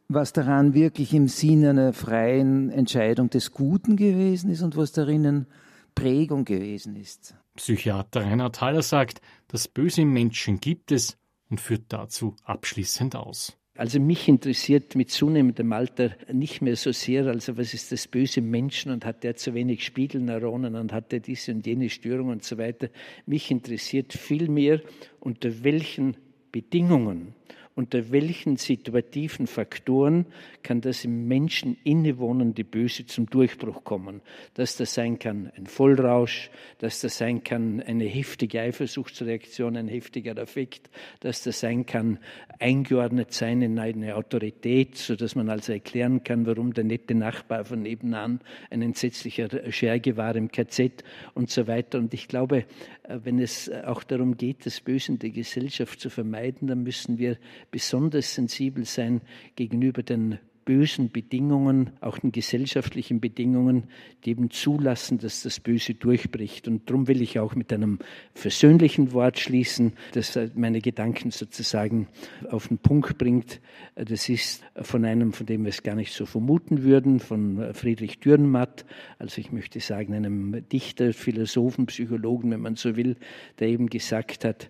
was 0.07 0.33
daran 0.33 0.75
wirklich 0.75 1.15
im 1.15 1.27
Sinne 1.27 1.71
einer 1.71 1.93
freien 1.93 2.69
Entscheidung 2.69 3.31
des 3.31 3.51
Guten 3.53 3.95
gewesen 3.95 4.51
ist 4.51 4.61
und 4.61 4.77
was 4.77 4.91
darin 4.91 5.47
Prägung 5.95 6.45
gewesen 6.45 6.95
ist. 6.95 7.33
Psychiater 7.55 8.21
Reinhard 8.21 8.61
Haller 8.61 8.83
sagt, 8.83 9.19
das 9.47 9.67
Böse 9.67 10.03
im 10.03 10.13
Menschen 10.13 10.59
gibt 10.59 10.91
es 10.91 11.17
und 11.49 11.59
führt 11.59 11.85
dazu 11.87 12.35
abschließend 12.43 13.15
aus. 13.15 13.57
Also 13.81 13.99
mich 13.99 14.27
interessiert 14.27 14.93
mit 14.93 15.09
zunehmendem 15.09 15.73
Alter 15.73 16.11
nicht 16.31 16.61
mehr 16.61 16.75
so 16.75 16.91
sehr, 16.91 17.25
also 17.25 17.57
was 17.57 17.73
ist 17.73 17.91
das 17.91 18.07
böse 18.07 18.39
Menschen 18.39 18.91
und 18.91 19.05
hat 19.05 19.23
der 19.23 19.35
zu 19.37 19.55
wenig 19.55 19.83
Spiegelneuronen 19.83 20.75
und 20.75 20.93
hat 20.93 21.11
der 21.11 21.19
diese 21.19 21.51
und 21.51 21.65
jene 21.65 21.89
Störung 21.89 22.29
und 22.29 22.43
so 22.43 22.59
weiter. 22.59 22.89
Mich 23.25 23.49
interessiert 23.49 24.13
vielmehr, 24.13 24.81
unter 25.19 25.63
welchen 25.63 26.15
Bedingungen 26.51 27.33
unter 27.81 28.11
welchen 28.11 28.57
situativen 28.57 29.47
Faktoren 29.47 30.27
kann 30.61 30.81
das 30.81 31.03
im 31.03 31.27
Menschen 31.27 31.77
innewohnende 31.83 32.63
Böse 32.63 33.07
zum 33.07 33.25
Durchbruch 33.25 33.83
kommen. 33.83 34.21
Dass 34.53 34.77
das 34.77 34.93
sein 34.93 35.17
kann 35.17 35.51
ein 35.57 35.65
Vollrausch, 35.65 36.51
dass 36.77 37.01
das 37.01 37.17
sein 37.17 37.43
kann 37.43 37.81
eine 37.81 38.03
heftige 38.03 38.61
Eifersuchtsreaktion, 38.61 39.75
ein 39.77 39.87
heftiger 39.87 40.37
Affekt, 40.37 40.91
dass 41.21 41.41
das 41.41 41.59
sein 41.59 41.87
kann 41.87 42.19
eingeordnet 42.59 43.33
sein 43.33 43.63
in 43.63 43.79
eine 43.79 44.15
Autorität, 44.15 44.95
so 44.95 45.15
dass 45.15 45.33
man 45.33 45.49
also 45.49 45.73
erklären 45.73 46.23
kann, 46.23 46.45
warum 46.45 46.75
der 46.75 46.83
nette 46.83 47.15
Nachbar 47.15 47.65
von 47.65 47.81
nebenan 47.81 48.41
ein 48.69 48.83
entsetzlicher 48.83 49.49
Scherge 49.71 50.17
war 50.17 50.35
im 50.35 50.51
KZ 50.51 51.03
und 51.33 51.49
so 51.49 51.65
weiter. 51.65 51.97
Und 51.97 52.13
ich 52.13 52.27
glaube, 52.27 52.65
äh, 53.11 53.19
wenn 53.23 53.39
es 53.39 53.71
auch 53.71 54.03
darum 54.03 54.37
geht, 54.37 54.65
das 54.65 54.81
Böse 54.81 55.13
in 55.13 55.19
der 55.19 55.31
Gesellschaft 55.31 55.99
zu 55.99 56.11
vermeiden, 56.11 56.67
dann 56.67 56.83
müssen 56.83 57.17
wir 57.17 57.37
besonders 57.71 58.35
sensibel 58.35 58.85
sein 58.85 59.21
gegenüber 59.55 60.03
den 60.03 60.39
bösen 60.65 61.11
Bedingungen, 61.11 61.89
auch 62.01 62.19
den 62.19 62.31
gesellschaftlichen 62.31 63.19
Bedingungen, 63.19 63.85
die 64.23 64.31
eben 64.31 64.51
zulassen, 64.51 65.17
dass 65.17 65.43
das 65.43 65.59
Böse 65.59 65.93
durchbricht. 65.93 66.67
Und 66.67 66.89
darum 66.89 67.07
will 67.07 67.21
ich 67.21 67.39
auch 67.39 67.55
mit 67.55 67.73
einem 67.73 67.99
versöhnlichen 68.33 69.11
Wort 69.11 69.39
schließen, 69.39 69.93
das 70.13 70.37
meine 70.53 70.81
Gedanken 70.81 71.31
sozusagen 71.31 72.07
auf 72.49 72.67
den 72.67 72.77
Punkt 72.77 73.17
bringt. 73.17 73.59
Das 73.95 74.29
ist 74.29 74.63
von 74.75 75.03
einem, 75.03 75.33
von 75.33 75.45
dem 75.45 75.63
wir 75.63 75.69
es 75.69 75.83
gar 75.83 75.95
nicht 75.95 76.13
so 76.13 76.25
vermuten 76.25 76.83
würden, 76.83 77.19
von 77.19 77.73
Friedrich 77.73 78.19
Dürrenmatt, 78.19 78.85
also 79.17 79.41
ich 79.41 79.51
möchte 79.51 79.79
sagen, 79.79 80.13
einem 80.13 80.63
Dichter, 80.69 81.13
Philosophen, 81.13 81.87
Psychologen, 81.87 82.51
wenn 82.51 82.61
man 82.61 82.75
so 82.75 82.95
will, 82.95 83.15
der 83.59 83.69
eben 83.69 83.87
gesagt 83.87 84.45
hat, 84.45 84.69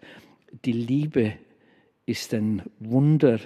die 0.66 0.74
Liebe 0.74 1.34
ist 2.12 2.34
ein 2.34 2.62
Wunder, 2.80 3.40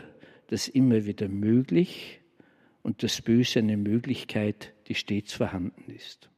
das 0.47 0.67
immer 0.67 1.05
wieder 1.05 1.27
möglich 1.27 2.21
und 2.81 3.03
das 3.03 3.21
Böse 3.21 3.59
eine 3.59 3.77
Möglichkeit, 3.77 4.73
die 4.87 4.95
stets 4.95 5.33
vorhanden 5.33 5.91
ist. 5.91 6.29